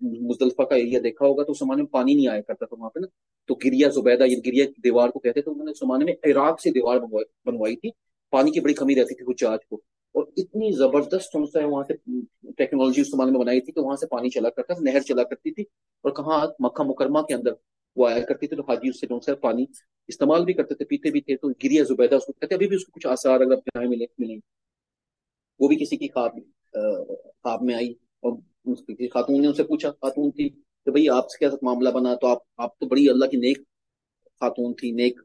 مزدلفہ 0.00 0.62
کا 0.62 0.74
ایریا 0.74 1.00
دیکھا 1.02 1.26
ہوگا 1.26 1.42
تو 1.42 1.52
اس 1.52 1.58
زمانے 1.58 1.82
میں 1.82 1.92
پانی 1.92 2.14
نہیں 2.14 2.28
آیا 2.28 2.40
کرتا 2.40 2.66
تھا 2.66 2.76
وہاں 2.78 2.90
پہ 2.90 2.98
نا۔ 3.00 3.06
تو 3.46 3.54
گریا 3.54 3.88
زبیدہ، 3.88 4.22
یہ 4.22 4.36
گریا 4.46 4.66
دیوار 4.84 5.08
کو 5.08 5.18
کہتے 5.18 5.42
تھے، 5.42 5.50
انہوں 5.50 5.64
نے 5.64 5.70
اس 5.70 5.78
زمانے 5.78 6.04
میں 6.04 6.12
عراق 6.12 6.60
سے 6.60 6.70
دیوار 6.70 7.00
بنوائی 7.44 7.76
تھی۔ 7.76 7.90
پانی 8.30 8.50
کی 8.50 8.60
بڑی 8.60 8.74
کمی 8.74 8.94
رہتی 8.94 9.14
تھی 9.14 9.32
حجاج 9.32 9.58
کو۔ 9.68 9.76
اور 10.12 10.24
اتنی 10.36 10.70
زبردست 10.76 11.56
ہے 11.56 11.64
وہاں 11.64 11.82
سے 11.88 11.94
ٹیکنالوجی 12.56 13.00
اس 13.00 13.06
زمانے 13.06 13.30
میں 13.30 13.40
بنائی 13.40 13.60
تھی 13.60 13.72
کہ 13.72 13.80
وہاں 13.80 13.96
سے 13.96 14.06
پانی 14.06 14.30
چلا 14.30 14.50
کرتا 14.50 14.74
نہر 14.80 15.00
چلا 15.00 15.22
کرتی 15.22 15.50
تھی۔ 15.50 15.62
اور 16.02 16.10
کہاں؟ 16.10 16.46
مکہ 16.58 16.82
مکرمہ 16.82 17.20
کے 17.20 17.34
اندر۔ 17.34 17.52
وہ 17.96 18.08
آیا 18.08 18.20
کرتی 18.28 18.46
تھی 18.46 18.56
تو 18.56 18.62
حاجی 18.68 18.88
اس 18.88 19.00
سے 19.00 19.06
جو 19.06 19.34
پانی 19.42 19.64
استعمال 20.08 20.44
بھی 20.44 20.52
کرتے 20.54 20.74
تھے، 20.74 20.84
پیتے 20.84 21.10
بھی 21.10 21.20
تھے، 21.20 21.36
تو 21.36 21.48
گریا 21.64 21.84
زبیدہ 21.88 22.14
اس 22.14 22.24
کو 22.26 22.32
کہتے 22.32 22.54
ابھی 22.54 22.66
بھی 22.68 22.76
اس 22.76 22.84
کو 22.84 22.92
کچھ 22.94 23.06
آثار 23.06 23.40
اگر 23.40 23.56
جہاں 23.56 23.88
ملے 23.88 24.06
ملیں۔ 24.18 24.38
وہ 25.60 25.68
بھی 25.68 25.76
کسی 25.76 25.96
کی 25.96 26.08
خواب 26.08 26.38
خواب 26.74 27.62
میں 27.62 27.74
آئی 27.74 27.90
اور 28.22 28.32
خاتون 29.12 29.40
نے 29.40 29.46
ان 29.46 29.54
سے 29.54 29.64
پوچھا، 29.64 29.90
خاتون 29.90 30.30
تھی 30.30 30.48
کہ 30.48 30.90
بھئی 30.92 31.08
آپ 31.10 31.30
سے 31.30 31.38
کیا 31.38 31.48
معاملہ 31.62 31.88
بنا؟ 31.90 32.14
تو 32.14 32.26
آپ 32.26 32.38
آپ 32.64 32.78
تو 32.78 32.86
بڑی 32.86 33.08
اللہ 33.10 33.26
کی 33.30 33.36
نیک 33.36 33.58
خاتون 34.40 34.74
تھی، 34.74 34.90
نیک 34.92 35.20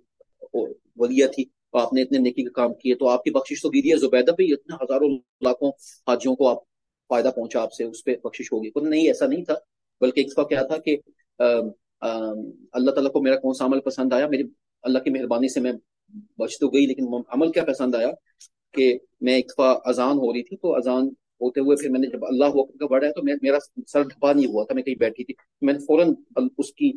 ولیہ 0.98 1.28
تھی 1.36 1.44
آپ 1.74 1.94
نے 1.94 2.02
اتنے 2.02 2.18
نیکی 2.18 2.44
کا 2.44 2.52
کام 2.56 2.74
کیے، 2.74 2.96
تو 2.96 3.08
آپ 3.10 3.24
کی 3.24 3.32
بخشش 3.32 3.62
تو 3.62 3.70
گیری 3.70 3.92
ہے 3.92 3.98
زبیدہ 3.98 4.32
بھی 4.38 4.52
اتنے 4.54 4.76
ہزاروں 4.84 5.10
لاکھوں 5.42 5.70
حاجیوں 6.08 6.36
کو 6.36 6.48
آپ 6.48 6.58
فائدہ 7.10 7.30
پہنچا 7.36 7.62
آپ 7.62 7.74
سے، 7.74 7.84
اس 7.84 8.04
پہ 8.04 8.16
بخشش 8.24 8.52
ہوگی۔ 8.52 8.70
نہیں، 8.82 9.08
ایسا 9.08 9.26
نہیں 9.28 9.44
تھا، 9.46 9.56
بلکہ 10.02 10.20
ایک 10.20 10.32
دفعہ 10.32 10.44
کیا 10.44 10.64
تھا 10.64 10.78
کہ 10.78 10.98
اللہ 12.02 12.92
تعالیٰ 12.92 13.12
کو 13.12 13.22
میرا 13.22 13.36
کون 13.36 13.54
سا 13.54 13.66
عمل 13.66 13.80
پسند 13.80 14.14
آیا؟ 14.14 14.28
میری 14.28 14.44
اللہ 14.84 15.00
کی 15.00 15.10
مہربانی 15.10 15.48
سے 15.48 15.60
میں 15.60 15.74
بچ 16.38 16.60
تو 16.60 16.68
گئی، 16.68 16.86
لیکن 16.86 17.04
عمل 17.30 17.52
کیا 17.52 17.64
پسند 17.66 17.96
آیا؟ 17.96 18.12
کہ 18.74 18.98
میں 19.22 19.34
ایک 19.34 19.52
دفعہ 19.54 19.76
اذان 19.86 20.18
ہو 20.18 20.34
رہی 20.34 20.44
تھی 20.44 20.58
تو 20.58 20.76
اذان 20.76 21.08
ہوتے 21.42 21.60
ہوئے 21.60 21.76
پھر 21.76 21.90
میں 21.90 22.00
نے 22.00 22.08
جب 22.08 22.26
اللہ 22.26 22.46
کا 22.80 22.86
بڑھا 22.86 23.12
تو 23.12 23.24
میرا 23.24 23.58
سر 23.88 24.02
ڈھپا 24.02 24.34
نہیں 24.34 24.46
ہوا 24.46 24.64
تھا، 24.64 24.76
میں 24.76 24.84
کہیں 24.84 24.96
بیٹھی 24.96 25.24
تھی۔ 25.24 25.34
میں 25.62 25.74
نے 25.74 25.80
فوراً 25.80 26.14
اس 26.58 26.74
کی 26.74 26.92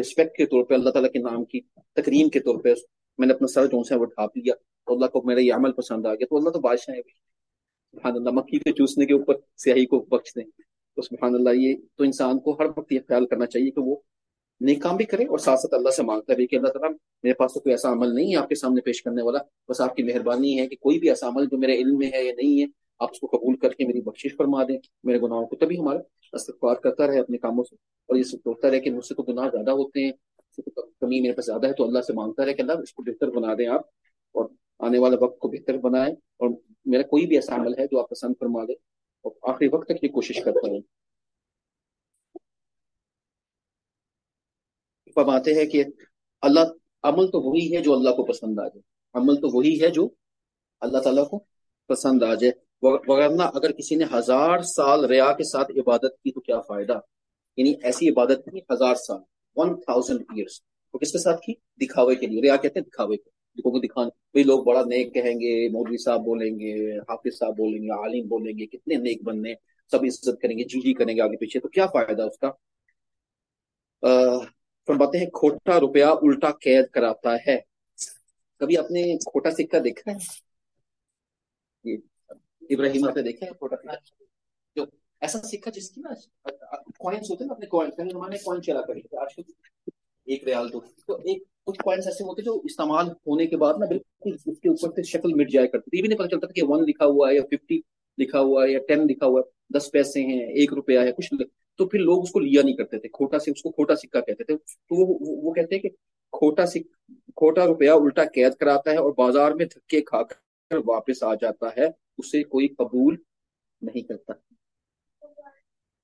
رسپیکٹ 0.00 0.36
کے 0.36 0.46
طور 0.46 0.64
پہ، 0.64 0.74
اللہ 0.74 0.90
تعالیٰ 0.90 1.10
کے 1.10 1.18
نام 1.18 1.44
کی 1.44 1.60
تقریم 1.92 2.28
کے 2.28 2.40
طور 2.40 2.60
پہ 2.60 2.74
میں 3.18 3.26
نے 3.26 3.34
اپنا 3.34 3.46
سر 3.46 3.66
جو 3.66 3.82
سے 3.82 3.94
وہ 3.94 4.04
ڈھانپ 4.04 4.36
لیا 4.36 4.54
تو 4.86 4.94
اللہ 4.94 5.06
کو 5.06 5.22
میرا 5.24 5.40
یہ 5.40 5.52
عمل 5.52 5.72
پسند 5.72 6.06
آ 6.06 6.14
گیا۔ 6.14 6.26
تو 6.30 6.36
اللہ 6.36 6.50
تو 6.50 6.60
بادشاہ 6.60 6.94
ہے 6.96 7.00
سبحان 7.92 8.12
اللہ، 8.16 8.30
مکھی 8.30 8.58
کے 8.58 8.72
چوسنے 8.72 9.06
کے 9.06 9.12
اوپر 9.12 9.34
سیاہی 9.56 9.86
کو 9.86 10.00
بخش 10.00 10.34
دیں۔ 10.36 10.44
تو 10.96 11.02
سبحان 11.02 11.34
اللہ، 11.34 11.50
یہ 11.54 11.74
تو 11.96 12.04
انسان 12.04 12.38
کو 12.38 12.56
ہر 12.60 12.66
وقت 12.76 12.92
یہ 12.92 12.98
خیال 13.08 13.26
کرنا 13.26 13.46
چاہیے 13.46 13.70
کہ 13.70 13.80
وہ 13.80 13.96
نیک 14.64 14.80
کام 14.82 14.96
بھی 14.96 15.04
کرے 15.04 15.24
اور 15.24 15.38
ساتھ 15.38 15.60
ساتھ 15.60 15.74
اللہ 15.74 15.90
سے 15.90 16.02
مانگتا 16.02 16.32
ہے 16.32 16.46
کہ 16.46 16.56
اللہ 16.56 16.68
تعالیٰ 16.68 16.90
میرے 17.22 17.34
پاس 17.34 17.52
تو 17.52 17.60
کوئی 17.60 17.72
ایسا 17.72 17.92
عمل 17.92 18.14
نہیں 18.14 18.30
ہے 18.32 18.36
آپ 18.36 18.48
کے 18.48 18.54
سامنے 18.54 18.80
پیش 18.80 19.02
کرنے 19.02 19.22
والا، 19.22 19.38
بس 19.68 19.80
آپ 19.80 19.94
کی 19.96 20.02
مہربانی 20.02 20.58
ہے 20.58 20.66
کہ 20.68 20.76
کوئی 20.80 20.98
بھی 20.98 21.08
ایسا 21.08 21.28
عمل 21.28 21.46
جو 21.46 21.58
میرے 21.58 21.76
علم 21.76 21.98
میں 21.98 22.10
ہے 22.12 22.22
یا 22.24 22.32
نہیں 22.36 22.60
ہے، 22.60 22.66
آپ 23.00 23.08
اس 23.12 23.20
کو 23.20 23.26
قبول 23.26 23.56
کر 23.56 23.70
کے 23.70 23.86
میری 23.86 24.00
بخشش 24.00 24.36
فرما 24.36 24.62
دیں، 24.62 24.78
میرے 25.04 25.20
گناہوں 25.20 25.46
کو 25.46 25.56
تبھی 25.56 25.78
ہمارا 25.80 25.98
استغفار 26.32 26.76
کرتا 26.82 27.06
رہے 27.06 27.20
اپنے 27.20 27.38
کاموں 27.38 27.64
سے۔ 27.64 27.74
اور 28.08 28.16
یہ 28.16 28.22
سوچتا 28.22 28.70
رہے 28.70 28.80
کہ 28.80 28.90
مجھ 28.90 29.04
سے 29.04 29.14
تو 29.14 29.22
گناہ 29.22 29.48
زیادہ 29.52 29.70
ہوتے 29.70 30.04
ہیں 30.04 30.12
کمی 31.00 31.20
میرے 31.20 31.32
پاس 31.32 31.46
زیادہ 31.46 31.66
ہے، 31.66 31.72
تو 31.72 31.84
اللہ 31.84 32.00
سے 32.06 32.12
مانگتا 32.12 32.44
رہے 32.44 32.54
کہ 32.54 32.62
اللہ 32.62 32.82
اس 32.82 32.92
کو 32.92 33.02
بہتر 33.02 33.30
بنا 33.30 33.54
دیں 33.58 33.66
آپ 33.66 33.86
اور 34.34 34.48
آنے 34.86 34.98
والے 34.98 35.16
وقت 35.20 35.38
کو 35.38 35.48
بہتر 35.48 35.76
بنائیں۔ 35.78 36.12
اور 36.12 36.50
میرا 36.84 37.02
کوئی 37.02 37.26
بھی 37.26 37.36
ایسا 37.36 37.54
عمل 37.56 37.74
ہے 37.78 37.86
جو 37.86 38.00
آپ 38.00 38.08
پسند 38.10 38.34
فرما 38.40 38.64
دیں، 38.64 38.74
اور 39.24 39.32
آخری 39.52 39.68
وقت 39.72 39.88
تک 39.88 40.04
یہ 40.04 40.08
کوشش 40.08 40.40
کرتا 40.44 40.70
ہوں 40.70 40.80
آتے 45.16 45.54
ہیں 45.54 45.64
کہ 45.64 45.84
اللہ 46.40 46.60
عمل 47.02 47.26
تو 47.26 47.50
وہی 47.50 47.76
ہے 47.76 47.82
جو 47.82 47.94
اللہ 47.94 48.10
کو 48.10 48.24
پسند 48.24 48.58
آ 48.58 48.68
جائے۔ 48.68 48.80
عمل 49.14 49.36
تو 49.36 49.56
وہی 49.56 49.82
ہے 49.82 49.88
جو 49.88 50.08
اللہ 50.80 50.98
تعالیٰ 50.98 51.28
کو 51.28 51.44
پسند 51.88 52.22
آ 52.22 52.34
جائے۔ 52.34 52.52
ورنہ 52.82 53.42
اگر 53.42 53.72
کسی 53.72 53.94
نے 53.94 54.04
ہزار 54.14 54.58
سال 54.58 55.04
ریا 55.04 55.32
کے 55.32 55.44
ساتھ 55.44 55.70
عبادت 55.70 56.22
کی 56.22 56.32
تو 56.32 56.40
کیا 56.40 56.60
فائدہ؟ 56.60 56.98
یعنی 57.56 57.74
ایسی 57.82 58.08
عبادت 58.08 58.48
کی 58.52 58.58
ہزار 58.58 58.94
سال 58.94 59.20
ون 59.56 59.80
تھاؤزینڈ 59.80 60.20
ایئرس 60.20 60.60
وہ 60.94 60.98
کس 60.98 61.12
کے 61.12 61.18
ساتھ 61.18 61.40
کی؟ 61.40 61.52
دکھاوے 61.86 62.14
کے 62.14 62.26
لیے۔ 62.26 62.42
ریا 62.42 62.56
کہتے 62.56 62.78
ہیں 62.78 62.86
دکھاوے 62.86 63.16
کو 63.16 63.30
کو 63.70 63.78
دکھانے 63.78 64.08
بھائی 64.08 64.44
لوگ 64.44 64.64
بڑا 64.64 64.80
نیک 64.80 65.14
کہیں 65.14 65.34
گے 65.34 65.68
مولوی 65.68 65.96
صاحب 66.04 66.24
بولیں 66.24 66.50
گے، 66.50 66.98
حافظ 66.98 67.38
صاحب 67.38 67.56
بولیں 67.56 67.82
گے، 67.82 67.90
عالم 67.90 68.28
بولیں 68.28 68.58
گے، 68.58 68.66
کتنے 68.66 68.94
نیک 68.94 69.22
بننے، 69.22 69.54
سب 69.90 69.98
عزت 70.02 70.40
کریں 70.42 70.58
گے 70.58 70.64
جی 70.64 70.80
جی 70.80 70.94
کریں 70.94 71.16
گے 71.16 71.20
آگے 71.20 71.36
پیچھے، 71.36 71.60
تو 71.60 71.68
کیا 71.68 71.86
فائدہ 71.86 72.22
اس 72.22 72.38
کا؟ 72.38 72.50
فرماتے 74.88 75.18
ہیں، 75.18 75.26
کھوٹا 75.26 75.80
روپیہ 75.80 76.04
الٹا 76.04 76.50
قید 76.60 76.88
کراتا 76.90 77.34
ہے. 77.46 77.58
کبھی 78.60 78.76
آپ 78.78 78.90
نے 78.90 79.02
کھوٹا 79.24 79.50
سکہ 79.50 79.78
دیکھا 79.78 80.10
ہے؟ 80.10 80.16
جی. 81.84 81.96
ابراہیم 82.70 83.08
آپ 83.08 83.16
نے 83.16 83.22
دیکھا 83.22 83.46
ہے 83.46 83.50
کھوٹا 83.58 83.76
جو 84.76 84.84
ایسا 85.22 85.38
سکہ 85.42 85.70
جس 85.70 85.90
کی 85.90 86.00
نا 86.00 86.12
کوائنس 86.98 87.30
ہوتے 87.30 87.44
ہیں 87.44 87.48
نا 87.48 87.54
اپنے 87.54 87.66
کوائن 87.66 88.36
کوائن 88.44 88.62
چلا 88.62 88.80
کریں 88.80 89.00
آج 89.20 89.40
ایک 90.26 90.44
ریال 90.44 90.68
تو 90.68 90.80
تو 91.06 91.14
ایک، 91.14 91.42
کچھ 91.64 91.78
کوائنس 91.78 92.06
ایسے 92.06 92.24
ہوتے 92.24 92.42
جو 92.42 92.60
استعمال 92.64 93.08
ہونے 93.26 93.46
کے 93.46 93.56
بعد 93.56 93.74
نا 93.78 93.86
بالکل 93.86 94.34
اس 94.46 94.58
کے 94.58 94.68
اوپر 94.68 94.90
سے 94.94 95.02
شکل 95.02 95.34
مٹ 95.34 95.50
جایا 95.50 95.66
کرتی۔ 95.66 95.96
یہ 95.96 96.02
بھی 96.02 96.08
نہیں 96.08 96.18
پتا 96.18 96.28
چلتا 96.28 96.46
کہ 96.46 96.62
ون 96.62 96.84
لکھا 96.88 97.06
ہوا 97.06 97.28
ہے 97.28 97.34
یا 97.34 97.42
ففٹی 97.42 97.80
لکھا 98.18 98.40
ہوا 98.40 98.64
ہے 98.64 98.70
یا 98.70 98.78
ٹین 98.88 99.06
لکھا 99.06 99.26
ہوا 99.26 99.40
ہے، 99.40 99.78
دس 99.78 99.90
پیسے 99.92 100.22
ہیں، 100.22 100.42
ایک 100.52 100.72
روپیہ 100.72 100.98
ہے، 100.98 101.12
کچھ 101.12 101.34
تو 101.78 101.86
پھر 101.86 101.98
لوگ 102.00 102.22
اس 102.22 102.30
کو 102.30 102.40
لیا 102.40 102.62
نہیں 102.62 102.76
کرتے 102.76 102.98
تھے، 102.98 103.08
کھوٹا 103.08 103.38
سے 103.38 103.50
اس 103.50 103.62
کو 103.62 103.70
کھوٹا 103.70 103.94
سکہ 103.94 104.20
کہتے 104.20 104.44
تھے۔ 104.44 104.56
تو 104.56 104.94
وہ 104.94 105.18
وہ 105.42 105.52
کہتے 105.52 105.74
ہیں 105.74 105.82
کہ 105.82 105.88
کھوٹا 106.32 106.66
سک 106.66 106.90
کھوٹا 107.36 107.66
روپیہ 107.66 107.90
الٹا 107.90 108.24
قید 108.24 108.54
کراتا 108.54 108.90
ہے 108.90 108.96
اور 108.96 109.12
بازار 109.12 109.52
میں 109.52 109.66
دھکے 109.66 110.00
کھا 110.00 110.22
کر 110.22 110.76
واپس 110.86 111.22
آ 111.22 111.34
جاتا 111.34 111.66
ہے، 111.76 111.86
اسے 112.18 112.42
کوئی 112.42 112.68
قبول 112.68 113.16
نہیں 113.82 114.02
کرتا۔ 114.02 114.32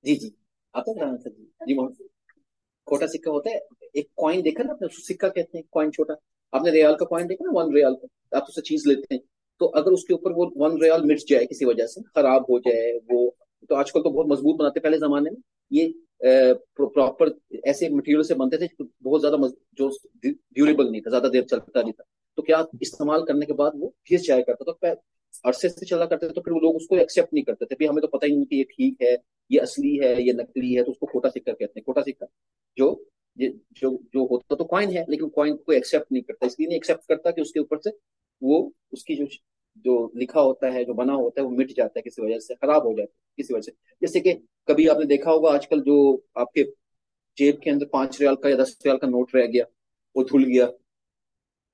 جی 0.04 0.16
جی۔ 0.16 0.30
آتا 0.74 0.90
ہے 0.90 1.30
جی۔ 1.30 1.44
جی 1.66 1.74
کھوٹا 2.86 3.06
سکہ 3.06 3.28
ہوتا 3.28 3.50
ہے، 3.50 3.58
ایک 3.94 4.14
کوائن 4.14 4.44
دیکھا 4.44 4.62
نا 4.64 4.72
سکہ 5.08 5.28
کہتے 5.28 5.58
ہیں 5.58 5.62
کوائن 5.70 5.92
چھوٹا۔ 5.92 6.14
آپ 6.52 6.62
نے 6.62 6.70
ریال 6.70 6.96
کا 6.96 7.04
کوائن 7.04 7.28
دیکھا 7.28 7.44
نا 7.44 7.58
ون 7.58 7.74
ریال 7.74 7.96
کا۔ 7.96 8.06
آپ 8.36 8.42
اسے 8.48 8.62
چیز 8.62 8.86
لیتے 8.86 9.14
ہیں۔ 9.14 9.20
تو 9.60 9.70
اگر 9.74 9.92
اس 9.92 10.04
کے 10.04 10.14
اوپر 10.14 10.30
وہ 10.30 10.46
ون 10.54 10.82
ریال 10.82 11.02
مٹ 11.04 11.28
جائے 11.28 11.46
کسی 11.46 11.64
وجہ 11.64 11.86
سے، 11.86 12.00
خراب 12.14 12.42
ہو 12.42 12.58
جائے، 12.58 12.98
وہ 13.08 13.30
تو 13.68 13.74
آج 13.74 13.92
کل 13.92 14.02
تو 14.02 14.10
بہت 14.10 14.26
مضبوط 14.26 14.60
بناتے، 14.60 14.80
پہلے 14.80 14.98
زمانے 14.98 15.30
میں۔ 15.30 15.57
یہ 15.70 15.88
پراپر 16.76 17.28
ایسے 17.62 17.88
مٹیریل 17.88 18.22
سے 18.22 18.34
بنتے 18.34 18.56
تھے 18.56 18.66
بہت 19.04 19.20
زیادہ 19.20 19.36
جو 19.78 19.88
ڈیوریبل 20.22 20.90
نہیں 20.90 21.00
تھا، 21.00 21.10
زیادہ 21.10 21.30
دیر 21.32 21.42
چلتا 21.42 21.80
نہیں 21.80 21.92
تھا۔ 21.92 22.04
تو 22.38 22.42
کیا 22.42 22.62
استعمال 22.80 23.24
کرنے 23.26 23.46
کے 23.46 23.52
بعد 23.52 23.70
وہ 23.74 23.90
گھس 24.10 24.26
جایا 24.26 24.42
کرتا 24.46 24.72
تو 24.72 24.86
عرصے 25.48 25.68
سے 25.68 25.86
چلا 25.86 26.04
کرتے 26.06 26.26
تھے، 26.26 26.34
تو 26.34 26.42
پھر 26.42 26.52
وہ 26.52 26.60
لوگ 26.60 26.76
اس 26.76 26.86
کو 26.88 26.96
ایکسیپٹ 26.96 27.32
نہیں 27.32 27.44
کرتے 27.44 27.64
تھے۔ 27.64 27.76
بھی 27.78 27.88
ہمیں 27.88 28.00
تو 28.02 28.08
پتہ 28.08 28.26
ہی 28.26 28.34
نہیں 28.34 28.44
کہ 28.44 28.54
یہ 28.54 28.64
ٹھیک 28.76 29.02
ہے، 29.02 29.14
یہ 29.50 29.60
اصلی 29.60 30.00
ہے، 30.00 30.14
یہ 30.18 30.32
نقلی 30.32 30.76
ہے، 30.78 30.82
تو 30.84 30.90
اس 30.90 30.98
کو 30.98 31.06
کھوٹا 31.06 31.30
سکہ 31.30 31.52
کہتے 31.52 31.64
ہیں، 31.64 31.82
کھوٹا 31.84 32.02
سکہ 32.02 32.24
جو 32.76 32.94
جو 33.80 33.90
جو 34.12 34.20
ہوتا 34.30 34.54
تو 34.54 34.64
کوائن 34.64 34.96
ہے، 34.96 35.04
لیکن 35.08 35.28
کوائن 35.30 35.56
کو 35.56 35.72
ایکسیپٹ 35.72 36.12
نہیں 36.12 36.22
کرتا۔ 36.22 36.46
اس 36.46 36.58
لیے 36.58 36.66
نہیں 36.68 36.76
ایکسیپٹ 36.76 37.06
کرتا 37.08 37.30
کہ 37.30 37.40
اس 37.40 37.52
کے 37.52 37.58
اوپر 37.60 37.78
سے 37.84 37.90
وہ 38.42 38.68
اس 38.92 39.04
کی 39.04 39.14
جو 39.16 39.24
جو 39.84 40.08
لکھا 40.14 40.40
ہوتا 40.40 40.72
ہے، 40.72 40.84
جو 40.84 40.94
بنا 40.94 41.14
ہوتا 41.14 41.40
ہے، 41.40 41.46
وہ 41.46 41.50
مٹ 41.50 41.70
جاتا 41.76 42.00
ہے 42.00 42.08
کسی 42.10 42.22
وجہ 42.22 42.38
سے، 42.38 42.54
خراب 42.54 42.84
ہو 42.84 42.92
جاتا 42.92 43.12
ہے 43.12 43.42
کسی 43.42 43.54
وجہ 43.54 43.62
سے۔ 43.62 43.70
جیسے 44.00 44.20
کہ 44.20 44.34
کبھی 44.66 44.88
آپ 44.90 44.98
نے 44.98 45.04
دیکھا 45.04 45.30
ہوگا 45.30 45.52
آج 45.52 45.68
کل 45.68 45.82
جو 45.82 46.18
آپ 46.34 46.52
کے 46.52 46.64
جیب 47.38 47.60
کے 47.60 47.70
اندر 47.70 47.86
پانچ 47.86 48.20
ریال 48.20 48.36
کا 48.36 48.48
یا 48.48 48.56
دس 48.62 48.76
ریال 48.84 48.98
کا 48.98 49.06
نوٹ 49.06 49.34
رہ 49.34 49.46
گیا، 49.46 49.64
وہ 50.14 50.22
دھل 50.22 50.44
گیا، 50.44 50.66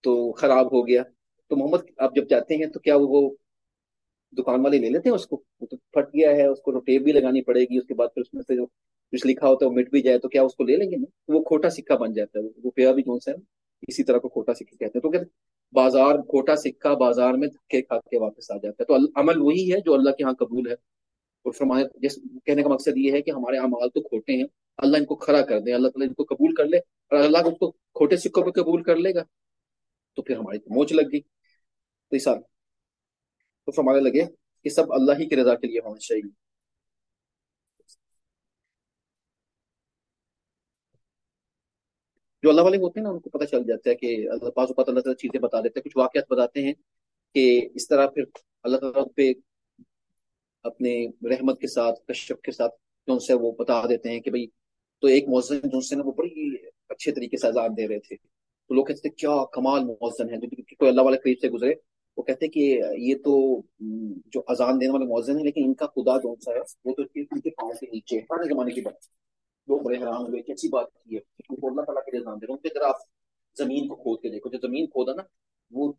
تو 0.05 0.33
خراب 0.33 0.67
ہو 0.67 0.87
گیا۔ 0.87 1.03
تو 1.51 1.57
محمد، 1.57 1.79
آپ 1.99 2.15
جب 2.15 2.29
جاتے 2.29 2.57
ہیں 2.57 2.67
تو 2.67 2.81
کیا 2.81 2.95
وہ 3.01 3.31
دکان 4.33 4.61
والے 4.61 4.79
لے 4.79 4.89
لیتے 4.89 5.09
ہیں 5.09 5.17
اس 5.17 5.27
کو؟ 5.27 5.43
وہ 5.61 5.67
تو 5.67 5.77
پھٹ 5.77 6.15
گیا 6.15 6.31
ہے، 6.31 6.47
اس 6.47 6.61
کو 6.61 6.81
ٹیپ 6.81 7.03
بھی 7.03 7.13
لگانی 7.13 7.43
پڑے 7.43 7.61
گی، 7.61 7.79
اس 7.79 7.87
کے 7.87 7.95
بعد 7.95 8.09
پھر 8.15 8.21
اس 8.21 8.35
میں 8.35 8.43
سے 8.43 8.57
جو 8.57 8.67
کچھ 9.13 9.27
لکھا 9.27 9.49
ہوتا 9.49 9.67
ہے 9.67 9.71
وہ 9.71 9.77
مٹ 9.77 9.91
بھی 9.91 10.03
جائے، 10.03 10.19
تو 10.19 10.29
کیا 10.29 10.43
اس 10.43 10.55
کو 10.55 10.65
لے 10.65 10.77
لیں 10.77 10.91
گے؟ 10.91 10.97
نا 10.97 11.07
وہ 11.29 11.43
کھوٹا 11.43 11.71
سکہ 11.71 11.97
بن 11.97 12.13
جاتا 12.13 12.39
ہے 12.39 12.45
روپیہ 12.45 12.89
بھی 12.89 13.03
کون 13.03 13.21
سا 13.21 13.31
ہے؟ 13.31 13.37
اسی 13.89 14.05
طرح 14.05 14.19
کو 14.19 14.29
کھوٹا 14.29 14.55
سکہ 14.55 14.65
کہتے 14.65 14.85
ہیں۔ 14.85 15.01
تو 15.01 15.11
کہتے 15.11 15.25
بازار 15.73 16.15
کھوٹا 16.15 16.57
سکہ 16.57 16.95
بازار 16.95 17.33
میں 17.33 17.49
دھکے 17.49 17.83
کھا 17.83 17.99
کے 17.99 18.19
واپس 18.19 18.51
آ 18.51 18.55
جاتا 18.57 18.83
ہے۔ 18.83 18.85
تو 18.85 19.21
عمل 19.21 19.41
وہی 19.41 19.73
ہے 19.73 19.81
جو 19.81 19.95
اللہ 19.95 20.11
کے 20.11 20.25
ہاں 20.25 20.33
قبول 20.33 20.69
ہے۔ 20.69 20.73
اور 20.73 21.53
فرمایا، 21.53 21.87
جس 21.95 22.19
کہنے 22.45 22.63
کا 22.63 22.69
مقصد 22.69 22.97
یہ 22.97 23.13
ہے 23.13 23.23
کہ 23.23 23.31
ہمارے 23.31 23.59
اعمال 23.59 23.89
تو 23.89 24.01
کھوٹے 24.01 24.33
ہیں، 24.33 24.45
اللہ 24.77 24.97
ان 24.97 25.05
کو 25.05 25.15
کھڑا 25.15 25.41
کر 25.41 25.61
دے، 25.61 25.75
اللہ 25.75 25.89
تعالیٰ 25.89 26.09
ان 26.09 26.15
کو 26.15 26.35
قبول 26.35 26.55
کر 26.55 26.65
لے، 26.65 26.77
اور 26.77 27.19
اللہ 27.19 27.39
اس 27.39 27.59
کو 27.59 27.71
کھوٹے 27.71 28.17
سکوں 28.17 28.43
پہ 28.43 28.51
قبول 28.51 28.83
کر 28.83 28.97
لے 28.97 29.15
گا۔ 29.15 29.23
تو 30.17 30.23
پھر 30.23 30.37
ہماری 30.37 30.59
تو 30.59 30.75
موچ 30.75 30.93
لگ 30.93 31.09
گئی۔ 31.13 31.21
تو 32.11 32.17
اس 32.17 32.25
تو 33.67 33.73
فرمانے 33.73 34.01
لگے 34.01 34.25
کہ 34.65 34.71
سب 34.71 34.93
اللہ 34.93 35.13
ہی 35.13 35.27
کی 35.27 35.37
رضا 35.37 35.55
کے 35.55 35.67
لیے 35.67 35.79
ہونا 35.85 35.99
چاہیے۔ 35.99 36.44
جو 42.45 42.51
اللہ 42.51 42.63
والے 42.63 42.77
ہوتے 42.77 43.01
ہیں 43.01 43.05
نا، 43.05 43.11
ان 43.11 43.19
کو 43.19 43.31
پتہ 43.31 43.45
چل 43.45 43.63
جاتا 43.65 43.91
ہے 43.91 43.95
کہ 43.95 44.31
اللہ 44.31 44.51
پاس 44.51 44.71
اللہ 44.71 45.01
تعالیٰ 45.01 45.15
چیزیں 45.15 45.41
بتا 45.41 45.61
دیتے 45.61 45.81
ہیں، 45.81 45.85
کچھ 45.85 45.97
واقعات 45.97 46.25
بتاتے 46.31 46.63
ہیں 46.63 46.73
کہ 47.35 47.69
اس 47.75 47.89
طرح 47.89 48.07
پھر 48.07 48.23
اللہ 48.63 48.77
تعالیٰ 48.77 49.05
پہ 49.17 49.33
اپنے 50.63 51.07
رحمت 51.07 51.61
کے 51.61 51.67
ساتھ 51.67 52.07
کشپ 52.07 52.43
کے 52.43 52.53
ساتھ 52.53 52.75
جو 53.09 53.19
سے 53.19 53.35
وہ 53.35 53.53
بتا 53.53 53.83
دیتے 53.89 54.11
ہیں 54.11 54.21
کہ 54.21 54.31
بھائی، 54.31 54.47
تو 55.01 55.07
ایک 55.07 55.29
مؤذن 55.29 55.59
جو 55.59 55.81
سے 55.81 55.97
نا، 55.97 56.03
وہ 56.07 56.13
بڑی 56.13 56.57
اچھے 56.89 57.13
طریقے 57.13 57.37
سے 57.37 57.47
اذان 57.47 57.77
دے 57.77 57.89
رہے 57.89 57.99
تھے۔ 57.99 58.17
تو 58.69 58.75
لوگ 58.75 58.85
کہتے 58.85 59.01
تھے، 59.01 59.11
کیا 59.11 59.45
کمال 59.53 59.85
مؤذن 59.85 60.31
ہے! 60.31 60.37
کوئی 60.75 60.89
اللہ 60.91 61.03
والے 61.03 61.17
قریب 61.17 61.39
سے 61.41 61.49
گزرے، 61.49 61.75
وہ 62.17 62.23
کہتے 62.23 62.49
کہ 62.49 62.81
یہ 62.99 63.15
تو 63.15 63.63
جو 64.27 64.43
اذان 64.49 64.81
دینے 64.81 64.93
والے 64.93 65.05
مؤذن 65.05 65.37
ہیں، 65.37 65.45
لیکن 65.45 65.63
ان 65.65 65.75
کا 65.75 65.87
خدا 65.87 66.17
جو 66.17 66.35
سا 66.45 66.53
ہے، 66.53 66.59
وہ 66.85 66.95
تو 66.95 67.03
ان 67.15 67.41
کے 67.41 67.51
پاؤں 67.51 67.73
کے 67.73 67.87
نیچے، 67.93 68.21
پرانے 68.21 68.55
زمانے 68.55 68.71
کی 68.71 68.81
بات۔ 68.81 69.24
لوگ 69.69 69.81
بڑے 69.81 69.97
حیران 69.97 70.27
ہوئے 70.27 70.43
کیسی 70.43 70.69
بات 70.69 70.87
کی 70.93 71.17
ہے۔ 71.17 71.21
اللہ 71.63 71.83
تعالیٰ 71.83 72.05
کے 72.05 72.11
لیے 72.11 72.21
اذان 72.21 72.39
دے 72.41 72.47
رہے 72.47 72.55
ہیں 72.55 72.89
آپ 72.89 72.95
زمین 73.59 73.89
کو 73.89 73.95
کھود 73.95 74.21
کے 74.21 74.29
دیکھو، 74.29 74.51
جو 74.51 74.59
زمین 74.63 74.87
کھودا 74.87 75.15
نا، 75.15 75.23
وہ 75.71 75.93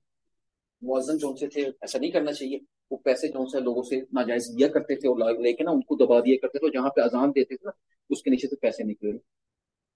مؤذن 0.81 1.17
جو 1.17 1.35
سے 1.35 1.47
تھے، 1.47 1.61
ایسا 1.61 1.99
نہیں 1.99 2.11
کرنا 2.11 2.31
چاہیے۔ 2.33 2.59
وہ 2.91 2.97
پیسے 2.97 3.27
جو 3.27 3.49
سے 3.49 3.59
لوگوں 3.59 3.83
سے 3.83 3.95
ناجائز 3.99 4.55
لیا 4.55 4.67
کرتے 4.67 4.95
تھے 4.95 5.09
اور 5.09 5.39
لے 5.39 5.53
کے 5.53 5.63
نا، 5.63 5.71
ان 5.71 5.81
کو 5.81 5.95
دبا 5.95 6.19
دیا 6.19 6.35
کرتے 6.41 6.59
تھے 6.59 6.69
جہاں 6.69 6.89
پہ 6.89 7.01
اذان 7.01 7.29
دیتے 7.29 7.55
تھے 7.55 7.65
نا، 7.65 7.71
اس 8.09 8.23
کے 8.23 8.29
نیچے 8.29 8.47
سے 8.47 8.55
پیسے 8.55 8.83
نکلے۔ 8.83 9.11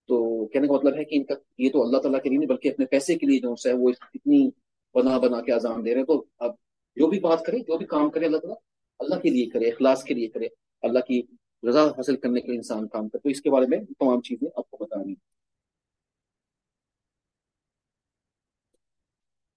تو 0.08 0.46
کہنے 0.46 0.68
کا 0.68 0.74
مطلب 0.74 0.98
ہے 0.98 1.04
کہ 1.04 1.16
ان 1.16 1.24
کا، 1.24 1.34
یہ 1.58 1.70
تو 1.74 1.88
اللہ 1.88 1.98
تعالیٰ 1.98 2.22
کے 2.22 2.30
لیے 2.30 2.38
نہیں، 2.38 2.50
بلکہ 2.50 2.68
اپنے 2.68 2.86
پیسے 2.86 3.16
کے 3.16 3.26
لیے 3.26 3.40
جو 3.40 3.54
ہے، 3.54 3.74
وہ 3.74 3.90
اتنی 4.14 4.50
بنا 4.94 5.18
بنا 5.18 5.42
کے 5.42 5.52
اذان 5.52 5.86
دے 5.86 5.92
رہے 5.92 6.00
ہیں۔ 6.00 6.06
تو 6.06 6.26
اب 6.38 6.52
جو 6.96 7.08
بھی 7.08 7.20
بات 7.20 7.46
کرے، 7.46 7.60
جو 7.60 7.78
بھی 7.78 7.86
کام 7.86 8.10
کرے 8.10 8.26
اللہ 8.26 8.38
تعالیٰ، 8.38 8.58
اللہ 9.00 9.16
کے 9.16 9.30
لیے 9.30 9.46
کرے، 9.46 9.66
اخلاص 9.66 10.04
کے 10.04 10.14
لیے 10.14 10.28
کرے۔ 10.28 10.48
اللہ 10.82 11.00
کی 11.00 11.22
رضا 11.68 11.88
حاصل 11.88 12.16
کرنے 12.16 12.42
کے 12.42 12.48
لیے 12.48 12.56
انسان 12.56 12.88
کام 12.88 13.10
کرے 13.10 13.20
تو 13.20 13.30
اس 13.30 13.42
کے 13.42 13.50
بارے 13.50 13.66
میں 13.68 13.78
تمام 13.78 14.22
چیزیں 14.22 14.48
آپ 14.56 14.70
کو 14.70 14.86
بتانی 14.86 15.14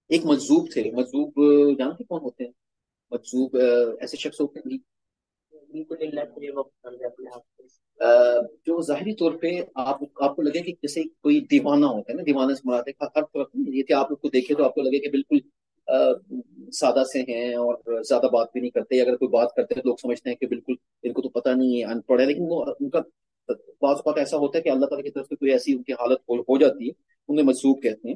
ایک 0.09 0.21
مجذوب 0.25 0.71
تھے۔ 0.73 0.91
مجذوب، 0.91 1.33
جانتے 1.77 2.03
کون 2.03 2.21
ہوتے 2.21 2.43
ہیں؟ 2.43 2.51
مجذوب 3.11 3.57
ایسے 4.01 4.17
شخص 4.17 4.41
ہوتے 4.41 4.59
ہیں۔ 4.59 4.77
جو 8.65 8.81
ظاہری 8.81 9.15
طور 9.15 9.31
پہ 9.31 9.47
آپ 9.75 9.99
آپ 10.15 10.35
کو 10.35 10.41
لگے 10.41 10.61
کہ 10.61 10.71
جیسے 10.71 11.03
کوئی 11.03 11.39
دیوانہ 11.41 11.85
ہوتا 11.85 12.11
ہے 12.11 12.17
نا 12.17 12.23
دیوانہ 12.25 12.53
سے 12.53 12.61
مراد 12.63 12.83
ہر 13.01 13.07
طرف، 13.15 13.47
یہ 13.67 13.83
کہ 13.83 13.93
آپ 13.93 14.09
کو 14.09 14.29
دیکھے 14.29 14.55
تو 14.55 14.65
آپ 14.65 14.75
کو 14.75 14.81
لگے 14.81 14.99
کہ 14.99 15.09
بالکل 15.09 15.37
سادہ 16.71 17.03
سے 17.13 17.21
ہیں 17.21 17.55
اور 17.55 18.03
زیادہ 18.03 18.25
بات 18.25 18.47
بھی 18.51 18.61
نہیں 18.61 18.71
کرتے۔ 18.71 19.01
اگر 19.01 19.15
کوئی 19.15 19.29
بات 19.29 19.55
کرتے 19.55 19.73
ہیں 19.75 19.81
لوگ 19.85 19.95
سمجھتے 20.01 20.29
ہیں 20.29 20.37
کہ 20.37 20.47
بالکل 20.47 20.73
ان 21.03 21.13
کو 21.13 21.21
تو 21.21 21.29
پتہ 21.29 21.49
نہیں 21.49 21.79
ہے، 21.79 21.83
ان 21.83 22.01
پڑھ 22.01 22.21
ہے 22.21 22.25
لیکن 22.25 22.41
وہ، 22.47 22.65
ان 22.79 22.89
کا 22.89 22.99
بعض 23.47 23.95
اوقات 23.95 24.17
ایسا 24.17 24.37
ہوتا 24.37 24.57
ہے 24.57 24.63
کہ 24.63 24.69
اللہ 24.69 24.85
تعالیٰ 24.85 25.05
کی 25.05 25.11
طرف 25.11 25.27
سے 25.27 25.35
کوئی 25.35 25.51
ایسی 25.51 25.73
ان 25.73 25.83
کی 25.83 25.93
حالت 25.93 26.19
ہو 26.29 26.57
جاتی 26.57 26.85
ہے، 26.87 26.91
انہیں 27.27 27.45
مجذوب 27.45 27.83
کہتے 27.83 28.09
ہیں۔ 28.09 28.15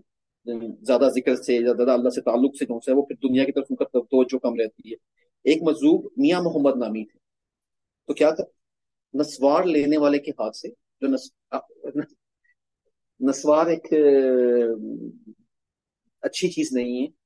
زیادہ 0.82 1.10
ذکر 1.16 1.36
سے، 1.36 1.64
زیادہ 1.64 1.92
اللہ 1.92 2.10
سے 2.10 2.22
تعلق 2.22 2.56
سے 2.58 2.66
جو 2.66 2.78
ہے، 2.78 2.94
وہ 2.94 3.02
پھر 3.02 3.16
دنیا 3.30 3.44
کی 3.44 3.52
طرف 3.52 3.66
ان 3.70 3.76
کا 3.76 3.86
توجہ 4.00 4.38
کم 4.38 4.56
رہتی 4.56 4.90
ہے۔ 4.90 4.96
ایک 5.44 5.58
مجذوب 5.62 6.12
میاں 6.18 6.42
محمد 6.42 6.76
نامی 6.76 7.06
تھے۔ 7.06 7.20
تو 8.08 8.14
کیا 8.14 8.30
تھا؟ 8.30 8.44
نسوار 9.14 9.64
لینے 9.64 9.98
والے 9.98 10.18
کے 10.18 10.32
ہاتھ 10.32 10.58
سے 10.58 10.68
جو 11.02 11.08
نس... 11.08 11.32
نسوار 13.20 13.66
ایک 13.66 13.94
اچھی 16.22 16.50
چیز 16.50 16.70
نہیں 16.72 17.02
ہے۔ 17.02 17.17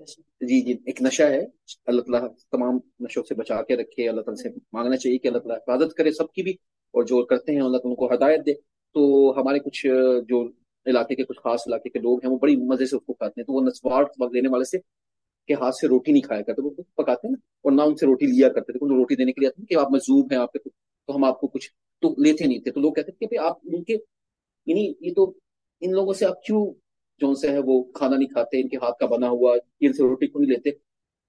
جی 0.00 0.60
جی 0.60 0.72
ایک 0.86 1.00
نشہ 1.02 1.22
ہے۔ 1.22 1.40
اللہ 1.86 2.00
تعالیٰ 2.00 2.28
تمام 2.52 2.78
نشوں 3.00 3.22
سے 3.28 3.34
بچا 3.34 3.62
کے 3.62 3.76
رکھے، 3.76 4.08
اللہ 4.08 4.20
تعالیٰ 4.20 4.42
سے 4.42 4.58
مانگنا 4.72 4.96
چاہیے 4.96 5.18
کہ 5.18 5.28
اللہ 5.28 5.38
تعالیٰ 5.38 5.56
حفاظت 5.56 5.94
کرے 5.94 6.10
سب 6.10 6.32
کی 6.32 6.42
بھی 6.42 6.52
اور 6.94 7.04
جو 7.04 7.24
کرتے 7.24 7.52
ہیں، 7.52 7.60
اللہ 7.60 7.78
تعالیٰ 7.78 7.96
کو 7.96 8.14
ہدایت 8.14 8.46
دے۔ 8.46 8.54
تو 8.94 9.02
ہمارے 9.36 9.58
کچھ 9.58 9.86
جو 10.28 10.42
علاقے 10.86 11.14
کے 11.14 11.24
کچھ 11.24 11.38
خاص 11.44 11.60
علاقے 11.66 11.88
کے 11.88 11.98
لوگ 11.98 12.24
ہیں، 12.24 12.30
وہ 12.32 12.38
بڑی 12.38 12.56
مزے 12.56 12.86
سے 12.86 12.96
اس 12.96 13.02
کو 13.06 13.12
کھاتے 13.12 13.40
ہیں۔ 13.40 13.46
تو 13.46 13.52
وہ 13.52 13.60
نسوار 13.60 14.04
دینے 14.34 14.48
والے 14.48 14.64
سے 14.64 14.78
کے 15.48 15.54
ہاتھ 15.54 15.74
سے 15.74 15.88
روٹی 15.88 16.12
نہیں 16.12 16.22
کھایا 16.22 16.42
کرتے، 16.42 16.62
وہ 16.62 16.70
پکاتے 16.70 17.26
ہیں 17.26 17.32
نا، 17.32 17.40
اور 17.64 17.72
نہ 17.72 17.82
ان 17.82 17.94
سے 17.96 18.06
روٹی 18.06 18.26
لیا 18.26 18.48
کرتے۔ 18.48 18.72
تھے 18.72 18.94
روٹی 18.96 19.16
دینے 19.16 19.32
کے 19.32 19.40
لیے 19.40 19.48
آتے 19.48 19.60
ہیں 19.62 19.66
کہ 19.66 19.74
آپ 19.74 19.90
مزوب 19.92 20.32
ہیں 20.32 20.38
آپ 20.38 20.52
کے 20.52 20.58
تو 20.58 21.16
ہم 21.16 21.24
آپ 21.24 21.40
کو 21.40 21.46
کچھ 21.46 21.70
تو 22.02 22.14
لیتے 22.22 22.46
نہیں 22.46 22.58
تھے۔ 22.58 22.70
تو 22.70 22.80
لوگ 22.80 22.92
کہتے 22.92 23.12
تھے 23.12 23.26
کہ 23.26 23.38
آپ 23.38 23.58
ان 23.64 23.82
کے 23.84 23.96
یعنی 24.66 24.92
یہ 25.00 25.12
تو 25.16 25.32
ان 25.82 25.92
لوگوں 25.92 26.12
سے 26.12 26.26
آپ 26.26 26.42
کیوں 26.42 26.64
جو 27.20 27.34
سے 27.34 27.50
ہے 27.50 27.58
وہ 27.58 27.82
کھانا 27.82 28.16
نہیں 28.16 28.28
کھاتے، 28.28 28.60
ان 28.60 28.68
کے 28.68 28.76
ہاتھ 28.76 28.98
کا 28.98 29.06
بنا 29.06 29.28
ہوا 29.28 29.56
ان 29.80 29.92
سے 29.92 30.02
روٹی 30.02 30.26
کیوں 30.26 30.42
نہیں 30.42 30.50
لیتے؟ 30.50 30.70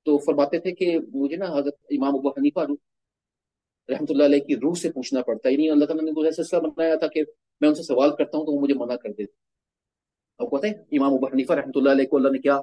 تو 0.06 0.18
فرماتے 0.18 0.60
تھے 0.60 0.72
کہ 0.72 1.00
مجھے 1.14 1.36
نا 1.36 1.46
حضرت 1.46 1.76
امام 1.90 2.16
ابو 2.16 2.30
حنیفہ 2.30 2.60
رحمۃ 3.90 4.06
اللہ 4.10 4.24
علیہ 4.24 4.40
کی 4.40 4.56
روح 4.56 4.74
سے 4.74 4.92
پوچھنا 4.92 5.22
پڑتا 5.22 5.50
ہے۔ 5.50 5.54
یعنی 5.54 5.70
اللہ 5.70 5.86
تعالیٰ 5.86 6.06
نے 6.06 6.26
ایسا 6.26 6.44
سلسلہ 6.44 6.60
بنایا 6.60 6.96
تھا 6.96 7.08
کہ 7.08 7.24
میں 7.62 7.70
ان 7.70 7.76
سے 7.76 7.84
سوال 7.84 8.10
کرتا 8.10 8.38
ہوں 8.38 8.46
تو 8.46 8.52
وہ 8.52 8.62
مجھے 8.62 8.74
منع 8.74 8.96
کر 8.96 9.10
دیتے۔ 9.10 9.34
آپ 10.40 10.50
کو 10.50 10.58
پتہ 10.58 10.68
ہے 10.68 10.72
امام 10.72 11.14
ابو 11.14 11.26
حنیفہ 11.26 11.54
رحمۃ 11.54 11.72
اللہ 11.76 11.90
علیہ 11.90 12.06
کو 12.06 12.18
اللہ 12.18 12.30
نے 12.30 12.40
کیا؟ 12.40 12.56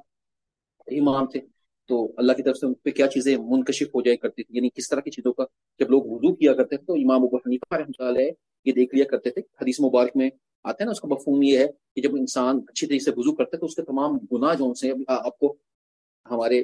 امام 0.86 1.26
تھے۔ 1.26 1.40
تو 1.88 2.12
اللہ 2.16 2.32
کی 2.32 2.42
طرف 2.42 2.56
سے 2.56 2.66
ان 2.66 2.74
پہ 2.74 2.90
کیا 2.90 3.06
چیزیں 3.06 3.36
منکشف 3.36 3.86
ہو 3.94 4.02
جائے 4.02 4.16
کرتی 4.16 4.42
تھی 4.42 4.56
یعنی 4.56 4.68
کس 4.68 4.88
طرح 4.88 5.00
کی 5.00 5.10
چیزوں 5.10 5.32
کا؟ 5.32 5.44
جب 5.78 5.90
لوگ 5.90 6.02
وضو 6.06 6.34
کیا 6.34 6.52
کرتے 6.52 6.76
تھے 6.76 6.84
تو 6.84 6.92
امام 6.92 7.22
ابو 7.22 7.36
حنیفہ 7.36 7.74
رحمۃ 7.74 7.92
اللہ 7.98 8.18
علیہ 8.18 8.30
یہ 8.64 8.72
دیکھ 8.72 8.94
لیا 8.94 9.04
کرتے 9.04 9.30
تھے۔ 9.30 9.42
حدیث 9.60 9.80
مبارک 9.80 10.10
میں 10.14 10.30
آتے 10.64 10.82
ہیں 10.82 10.86
نا، 10.86 10.92
اس 10.92 11.00
کا 11.00 11.08
مفہوم 11.08 11.42
یہ 11.42 11.58
ہے 11.58 11.66
کہ 11.94 12.00
جب 12.02 12.14
انسان 12.16 12.60
اچھی 12.68 12.86
طریقے 12.86 13.04
سے 13.04 13.10
وضو 13.16 13.34
کرتے 13.34 13.56
تو 13.56 13.66
اس 13.66 13.74
کے 13.74 13.82
تمام 13.82 14.16
گناہ 14.32 14.54
جو 14.58 14.72
سے 14.80 14.92
آپ 15.08 15.38
کو 15.38 15.54
ہمارے 16.26 16.62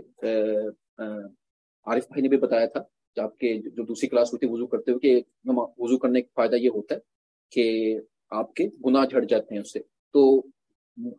عارف 1.87 2.09
بھائی 2.09 2.23
نے 2.23 2.29
بھی 2.29 2.37
بتایا 2.39 2.67
تھا 2.67 2.83
آپ 3.17 3.37
کے 3.39 3.53
جو 3.65 3.83
دوسری 3.85 4.09
کلاس 4.09 4.33
ہوتی 4.33 4.47
ہے، 4.47 4.53
وضو 4.53 4.67
کرتے 4.67 4.93
ہو 4.93 4.99
کہ 4.99 5.21
وضو 5.47 5.99
کرنے 5.99 6.23
کا 6.23 6.29
فائدہ 6.37 6.57
یہ 6.57 6.71
ہوتا 6.75 6.95
ہے 6.95 7.01
کہ 7.53 7.99
آپ 8.33 8.53
کے 8.55 8.69
گناہ 8.87 9.05
جھڑ 9.07 9.25
جاتے 9.25 9.55
ہیں 9.55 9.61
اس 9.63 9.73
سے۔ 9.73 9.81
تو 10.15 10.39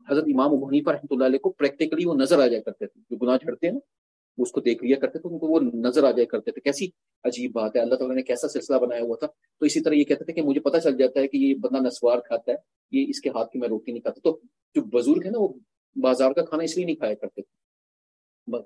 حضرت 0.09 0.23
امام 0.33 0.53
ابو 0.53 0.67
حنیفہ 0.67 0.89
رحمۃ 0.89 1.11
اللہ 1.11 1.25
علیہ 1.25 1.39
کو 1.39 1.49
پریکٹیکلی 1.51 2.05
وہ 2.05 2.13
نظر 2.15 2.39
آ 2.43 2.47
جایا 2.47 2.61
کرتے 2.61 2.85
تھے، 2.85 3.01
جو 3.09 3.17
گناہ 3.25 3.37
جھڑتے 3.37 3.67
ہیں 3.67 3.73
نا 3.73 3.79
اس 4.37 4.51
کو 4.51 4.61
دیکھ 4.61 4.83
لیا 4.83 4.95
کرتے 4.99 5.19
تھے 5.19 5.29
ان 5.33 5.39
کو 5.39 5.47
وہ 5.47 5.59
نظر 5.59 6.03
آ 6.03 6.11
جایا 6.11 6.25
کرتے 6.25 6.51
تھے۔ 6.51 6.61
کیسی 6.61 6.87
عجیب 7.23 7.51
بات 7.51 7.75
ہے، 7.75 7.81
اللہ 7.81 7.95
تعالیٰ 7.95 8.15
نے 8.15 8.21
کیسا 8.21 8.47
سلسلہ 8.47 8.75
بنایا 8.75 9.01
ہوا 9.01 9.15
تھا۔ 9.19 9.27
تو 9.27 9.65
اسی 9.65 9.79
طرح 9.81 9.93
یہ 9.93 10.03
کہتے 10.03 10.23
تھے 10.23 10.33
کہ 10.33 10.41
مجھے 10.41 10.61
پتہ 10.61 10.77
چل 10.77 10.97
جاتا 10.97 11.19
ہے 11.19 11.27
کہ 11.27 11.37
یہ 11.37 11.55
بندہ 11.55 11.87
نسوار 11.87 12.17
کھاتا 12.19 12.51
ہے، 12.51 12.57
یہ 12.91 13.05
اس 13.09 13.21
کے 13.21 13.29
ہاتھ 13.29 13.51
کی 13.51 13.59
میں 13.59 13.67
روٹی 13.67 13.91
نہیں 13.91 14.01
کھاتا۔ 14.01 14.19
تو 14.23 14.39
جو 14.75 14.81
بزرگ 14.81 15.25
ہے 15.25 15.29
نا، 15.29 15.39
وہ 15.39 15.47
بازار 15.95 16.31
کا 16.31 16.45
کھانا 16.45 16.63
اس 16.63 16.75
لیے 16.75 16.85
نہیں 16.85 16.95
کھایا 16.95 17.13
کرتے۔ 17.13 17.41
تھے 17.41 17.65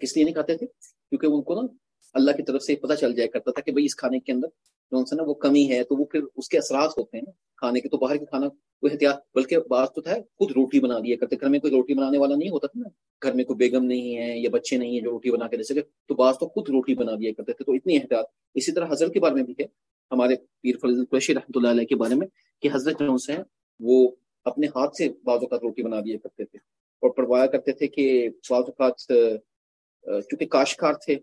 کس 0.02 0.16
لیے 0.16 0.24
نہیں 0.24 0.34
کھاتے 0.34 0.58
تھے؟ 0.58 0.68
کیونکہ 1.10 1.26
ان 1.26 1.42
کو 1.42 1.62
نا 1.62 1.68
اللہ 2.14 2.32
کی 2.32 2.44
طرف 2.44 2.64
سے 2.64 2.76
پتہ 2.76 2.94
چل 2.94 3.16
جایا 3.16 3.28
کرتا 3.28 3.52
تھا 3.52 3.62
کہ 3.62 3.72
بھائی 3.72 3.86
اس 3.86 3.96
کھانے 3.96 4.20
کے 4.20 4.32
اندر 4.32 4.48
جو 4.91 5.15
نا 5.15 5.23
وہ 5.23 5.34
کمی 5.34 5.71
ہے، 5.71 5.84
تو 5.84 5.95
وہ 5.95 6.06
پھر 6.06 6.21
اس 6.36 6.49
کے 6.49 6.58
اثرات 6.58 6.89
ہوتے 6.97 7.17
ہیں 7.17 7.23
نا۔ 7.28 7.32
کھانے 7.58 7.80
کے 7.82 7.89
تو 7.89 7.97
باہر 7.97 8.17
کے 8.17 8.25
کھانا 8.25 8.47
کوئی 8.49 8.93
احتیاط، 8.93 9.19
بلکہ 9.36 9.58
بات 9.69 9.93
تو 9.95 10.02
تھا 10.02 10.13
خود 10.38 10.52
روٹی 10.52 10.80
بنا 10.80 10.99
دیا 10.99 11.15
کرتے۔ 11.19 11.36
گھر 11.41 11.49
میں 11.49 11.60
کوئی 11.60 11.73
روٹی 11.73 11.93
بنانے 11.93 12.17
والا 12.17 12.36
نہیں 12.36 12.49
ہوتا 12.49 12.67
تھا 12.67 12.80
نا۔ 12.80 12.89
گھر 13.23 13.34
میں 13.34 13.43
کوئی 13.43 13.58
بیگم 13.58 13.86
نہیں 13.86 14.17
ہے 14.17 14.38
یا 14.39 14.49
بچے 14.49 14.78
نہیں 14.78 14.91
ہیں 14.91 15.02
جو 15.02 15.12
روٹی 15.12 15.32
بنا 15.32 15.47
کے 15.47 15.58
دے 15.58 15.63
سکے، 15.63 15.82
تو 16.08 16.15
بعض 16.15 16.38
تو 16.39 16.47
خود 16.47 16.69
روٹی 16.69 16.95
بنا 16.95 17.12
دیا 17.15 17.32
کرتے 17.38 17.54
تھے۔ 17.54 17.63
تو 17.65 17.73
اتنی 17.73 17.97
احتیاط۔ 17.97 18.25
اسی 18.56 18.71
طرح 18.71 18.88
حضرت 18.91 19.13
کے 19.13 19.19
بارے 19.19 19.36
میں 19.36 19.43
بھی 19.43 19.54
ہے۔ 19.60 19.65
ہمارے 20.12 20.36
پیر 20.62 20.75
فضل 20.78 21.06
قریشی 21.06 21.34
رحمۃ 21.34 21.56
اللہ 21.56 21.67
علیہ 21.67 21.86
کے 21.86 21.95
بارے 21.95 22.15
میں 22.15 22.28
کہ 22.62 22.69
حضرت 22.73 22.99
جو 22.99 23.15
ہیں، 23.30 23.43
وہ 23.80 24.10
اپنے 24.45 24.67
ہاتھ 24.67 24.95
سے 24.95 25.10
بعض 25.23 25.39
اوقات 25.41 25.62
روٹی 25.62 25.84
بنا 25.84 25.99
دیا 25.99 26.17
کرتے 26.23 26.45
تھے۔ 26.45 26.58
اور 27.02 27.10
پڑھوایا 27.10 27.45
کرتے 27.45 27.71
تھے 27.71 27.88
کہ 27.88 28.30
بعض 28.49 28.63
اوقات 28.67 28.99
چونکہ 30.30 30.45
کاشکار 30.45 30.93
تھے 30.93 31.15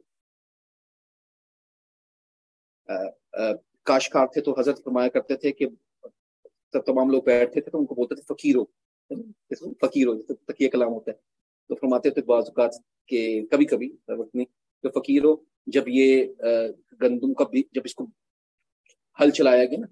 کاشکار 3.87 4.27
تھے 4.27 4.41
تو 4.41 4.59
حضرت 4.61 4.83
فرمایا 4.85 5.09
کرتے 5.09 5.37
تھے 5.37 5.53
کہ 5.53 5.67
تمام 6.87 7.11
لوگ 7.11 7.23
بیٹھتے 7.23 7.61
تھے 7.61 7.71
تو 7.71 7.79
ان 7.79 7.87
کو 7.87 7.95
بولتے 7.95 8.15
تھے 8.15 8.35
فقیرو 8.35 8.65
فقیرو 9.81 10.15
تکیہ 10.23 10.69
کلام 10.69 10.93
ہوتا 10.93 11.11
ہے۔ 11.11 11.17
تو 11.69 11.75
فرماتے 11.75 12.11
تھے 12.11 12.23
بعض 12.23 12.45
اوقات 12.47 12.75
کہ 13.09 13.47
کبھی 13.51 13.65
کبھی 13.65 13.89
تو 14.85 14.89
فقیرو 15.01 15.35
جب 15.67 15.89
یہ 15.89 16.25
گندم 17.03 17.35
کا 17.35 17.45
جب 17.73 17.83
اس 17.85 17.95
کو 17.95 18.07
ہل 19.21 19.31
چلایا 19.31 19.65
گیا 19.65 19.79
نا، 19.81 19.87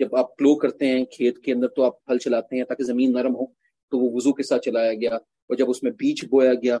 جب 0.00 0.16
آپ 0.16 0.36
پلو 0.38 0.54
کرتے 0.58 0.86
ہیں 0.86 1.04
کھیت 1.04 1.38
کے 1.38 1.52
اندر 1.52 1.68
تو 1.68 1.82
آپ 1.82 2.10
ہل 2.10 2.18
چلاتے 2.18 2.56
ہیں 2.56 2.64
تاکہ 2.64 2.84
زمین 2.84 3.12
نرم 3.12 3.34
ہو، 3.36 3.46
تو 3.92 3.98
وہ 3.98 4.10
وضو 4.14 4.32
کے 4.32 4.42
ساتھ 4.42 4.62
چلایا 4.64 4.92
گیا۔ 4.94 5.14
اور 5.14 5.56
جب 5.56 5.70
اس 5.70 5.82
میں 5.82 5.90
بیج 5.90 6.24
بویا 6.30 6.52
گیا، 6.54 6.78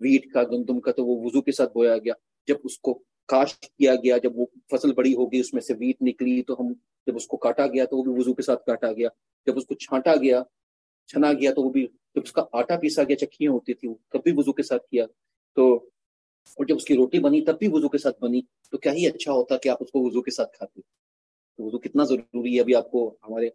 ویٹ 0.00 0.32
کا، 0.32 0.42
گندم 0.42 0.80
کا، 0.80 0.92
تو 0.92 1.06
وہ 1.06 1.20
وضو 1.24 1.42
کے 1.42 1.52
ساتھ 1.52 1.72
بویا 1.72 1.96
گیا۔ 1.98 2.14
جب 2.48 2.56
اس 2.64 2.78
کو 2.78 3.02
کاشت 3.28 3.62
کیا 3.62 3.94
گیا، 3.94 4.18
جب 4.18 4.32
وہ 4.34 4.46
فصل 4.70 4.92
بڑی 4.92 5.14
ہوگی 5.14 5.40
اس 5.40 5.54
میں 5.54 5.62
سے 5.62 5.74
ویٹ 5.78 5.96
نکلی، 6.02 6.42
تو 6.42 6.54
ہم 6.60 6.72
جب 7.06 7.16
اس 7.16 7.26
کو 7.26 7.36
کاٹا 7.36 7.66
گیا 7.66 7.84
تو 7.84 7.96
وہ 7.96 8.02
بھی 8.02 8.12
وضو 8.12 8.34
کے 8.34 8.42
ساتھ 8.42 8.64
کاٹا 8.64 8.92
گیا۔ 8.92 9.08
جب 9.46 9.56
اس 9.56 9.66
کو 9.66 9.74
چھانٹا 9.74 10.14
گیا، 10.14 10.42
چھنا 11.06 11.32
گیا 11.32 11.54
تو 11.54 11.62
وہ 11.62 11.70
بھی 11.70 11.86
جب 11.86 12.20
اس 12.24 12.32
کا 12.32 12.44
آٹا 12.52 12.76
پیسا 12.76 13.04
گیا 13.04 13.16
چکیاں 13.16 13.52
ہوتی 13.52 13.74
تھی 13.74 13.94
تب 13.94 14.22
بھی 14.24 14.32
وضو 14.36 14.52
کے 14.52 14.62
ساتھ 14.62 14.86
کیا۔ 14.86 15.06
تو 15.54 15.74
اور 16.48 16.66
جب 16.66 16.76
اس 16.76 16.84
کی 16.84 16.96
روٹی 16.96 17.18
بنی، 17.18 17.40
تب 17.40 17.58
بھی 17.58 17.68
وضو 17.72 17.88
کے 17.88 17.98
ساتھ 17.98 18.24
بنی۔ 18.24 18.42
تو 18.70 18.78
کیا 18.78 18.92
ہی 18.92 19.06
اچھا 19.06 19.32
ہوتا 19.32 19.56
کہ 19.56 19.68
آپ 19.68 19.78
اس 19.80 19.90
کو 19.90 20.06
وضو 20.06 20.22
کے 20.22 20.30
ساتھ 20.30 20.56
کھاتے۔ 20.56 20.80
تو 21.56 21.64
وضو 21.64 21.78
کتنا 21.78 22.04
ضروری 22.04 22.56
ہے۔ 22.56 22.60
ابھی 22.60 22.74
آپ 22.74 22.90
کو 22.90 23.16
ہمارے 23.28 23.48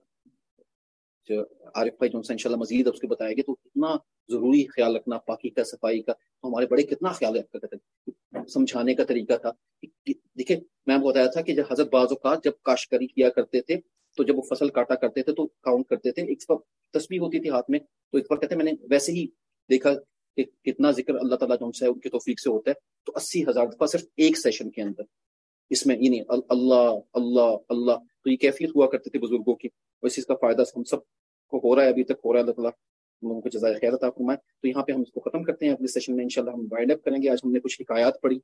جو 1.29 1.41
عارف 1.75 1.93
بھائی 1.97 2.09
جو 2.09 2.17
ان 2.17 2.35
اللہ 2.45 2.57
مزید 2.57 2.87
اس 2.87 2.99
کے 2.99 3.07
بتایا 3.07 3.33
گیا 3.33 3.43
تو 3.45 3.55
کتنا 3.55 3.95
ضروری 4.29 4.65
خیال 4.65 4.95
رکھنا، 4.95 5.17
پاکی 5.17 5.49
کا، 5.49 5.63
صفائی 5.63 6.01
کا، 6.01 6.13
تو 6.13 6.47
ہمارے 6.47 6.65
بڑے 6.67 6.83
کتنا 6.83 7.09
خیال 7.09 7.37
رکھا 7.37 7.59
کرتے 7.59 7.92
سمجھانے 8.47 8.95
کا 8.95 9.03
طریقہ 9.03 9.33
تھا۔ 9.37 9.51
دیکھیں، 10.37 10.57
میں 10.85 10.97
بتایا 10.97 11.25
تھا 11.25 11.41
کہ 11.41 11.53
جب 11.55 11.63
حضرت 11.71 11.93
بعض 11.93 12.07
اوقات 12.09 12.43
جب 12.43 12.51
کاشکری 12.61 13.07
کیا 13.07 13.29
کرتے 13.29 13.61
تھے، 13.61 13.75
تو 14.17 14.23
جب 14.23 14.37
وہ 14.37 14.41
فصل 14.41 14.69
کاٹا 14.69 14.95
کرتے 14.95 15.23
تھے، 15.23 15.33
تو 15.33 15.47
کاؤنٹ 15.47 15.87
کرتے 15.87 16.11
تھے۔ 16.11 16.21
ایک 16.21 16.43
تصویر 16.93 17.19
ہوتی 17.19 17.39
تھی 17.39 17.49
ہاتھ 17.49 17.71
میں، 17.71 17.79
تو 17.79 18.17
ایک 18.17 18.25
بار 18.29 18.37
کہتے 18.37 18.55
میں 18.55 18.65
نے 18.65 18.71
ویسے 18.89 19.11
ہی 19.11 19.25
دیکھا 19.69 19.93
کہ 20.37 20.43
کتنا 20.43 20.91
ذکر 20.91 21.15
اللہ 21.15 21.35
تعالیٰ 21.35 21.57
جو 21.57 21.71
سے 21.71 21.87
ان 21.87 21.99
کی 21.99 22.09
توفیق 22.09 22.39
سے 22.39 22.49
ہوتا 22.49 22.71
ہے۔ 22.71 22.79
تو 23.05 23.11
اسی 23.15 23.43
ہزار 23.43 23.67
دفعہ 23.67 23.87
صرف 23.87 24.03
ایک 24.17 24.37
سیشن 24.37 24.69
کے 24.69 24.81
اندر۔ 24.81 25.03
اس 25.69 25.85
میں 25.85 25.95
یعنی 25.95 26.05
یہ 26.05 26.11
نہیں 26.11 26.41
اللہ 26.49 26.97
اللہ 27.13 27.57
اللہ۔ 27.69 27.97
تو 28.23 28.31
یہ 28.31 28.35
کیفیت 28.35 28.69
ہوا 28.75 28.87
کرتے 28.87 29.09
تھے 29.09 29.19
بزرگوں 29.19 29.55
کی۔ 29.55 29.67
اور 29.67 30.07
اس 30.07 30.15
چیز 30.15 30.25
کا 30.25 30.33
فائدہ 30.35 30.63
ہم 30.77 30.83
سب 30.83 30.97
کو 31.47 31.57
ہو 31.57 31.75
رہا 31.75 31.83
ہے، 31.83 31.89
ابھی 31.89 32.03
تک 32.03 32.13
ہو 32.25 32.33
رہا 32.33 32.39
ہے 32.39 32.41
اللہ 32.41 32.53
تعالیٰ۔ 32.53 32.71
لوگوں 33.27 33.41
کو 33.41 33.49
جزائے 33.49 33.73
خیر 33.73 33.93
عطا 33.93 34.09
فرمائے۔ 34.09 34.37
تو 34.61 34.67
یہاں 34.67 34.83
پہ 34.83 34.91
ہم 34.91 35.01
اس 35.01 35.11
کو 35.11 35.19
ختم 35.19 35.43
کرتے 35.43 35.65
ہیں۔ 35.65 35.73
اگلے 35.73 35.87
سیشن 35.87 36.15
میں 36.15 36.23
انشاءاللہ 36.23 36.51
ہم 36.51 36.67
وائنڈ 36.71 36.91
اپ 36.91 37.03
کریں 37.03 37.23
گے۔ 37.23 37.29
آج 37.29 37.37
ہم 37.45 37.51
نے 37.51 37.59
کچھ 37.59 37.81
حکایات 37.81 38.21
پڑھی 38.21 38.39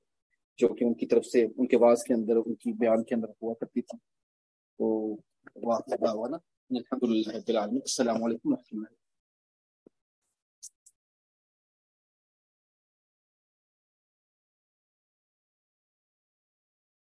جو 0.57 0.67
کہ 0.67 0.83
ان 0.83 0.93
کی 0.93 1.05
طرف 1.05 1.25
سے 1.25 1.45
ان 1.57 1.67
کے 1.67 1.77
واز 1.77 2.03
کے 2.03 2.13
اندر، 2.13 2.35
ان 2.35 2.55
کی 2.55 2.73
بیان 2.73 3.03
کے 3.03 3.15
اندر 3.15 3.27
ہوا 3.41 3.53
کرتی 3.53 3.81
تھی۔ 3.81 3.97
تو 4.77 5.15
واقعہ 5.55 6.09
ہوا 6.09 6.27
نا۔ 6.29 6.37
الحمد 6.69 7.09
للہ 7.09 7.59
السلام 7.59 8.23
علیکم 8.23 8.51
و 8.51 8.55
رحمۃ 8.55 8.85
اللہ 8.85 8.98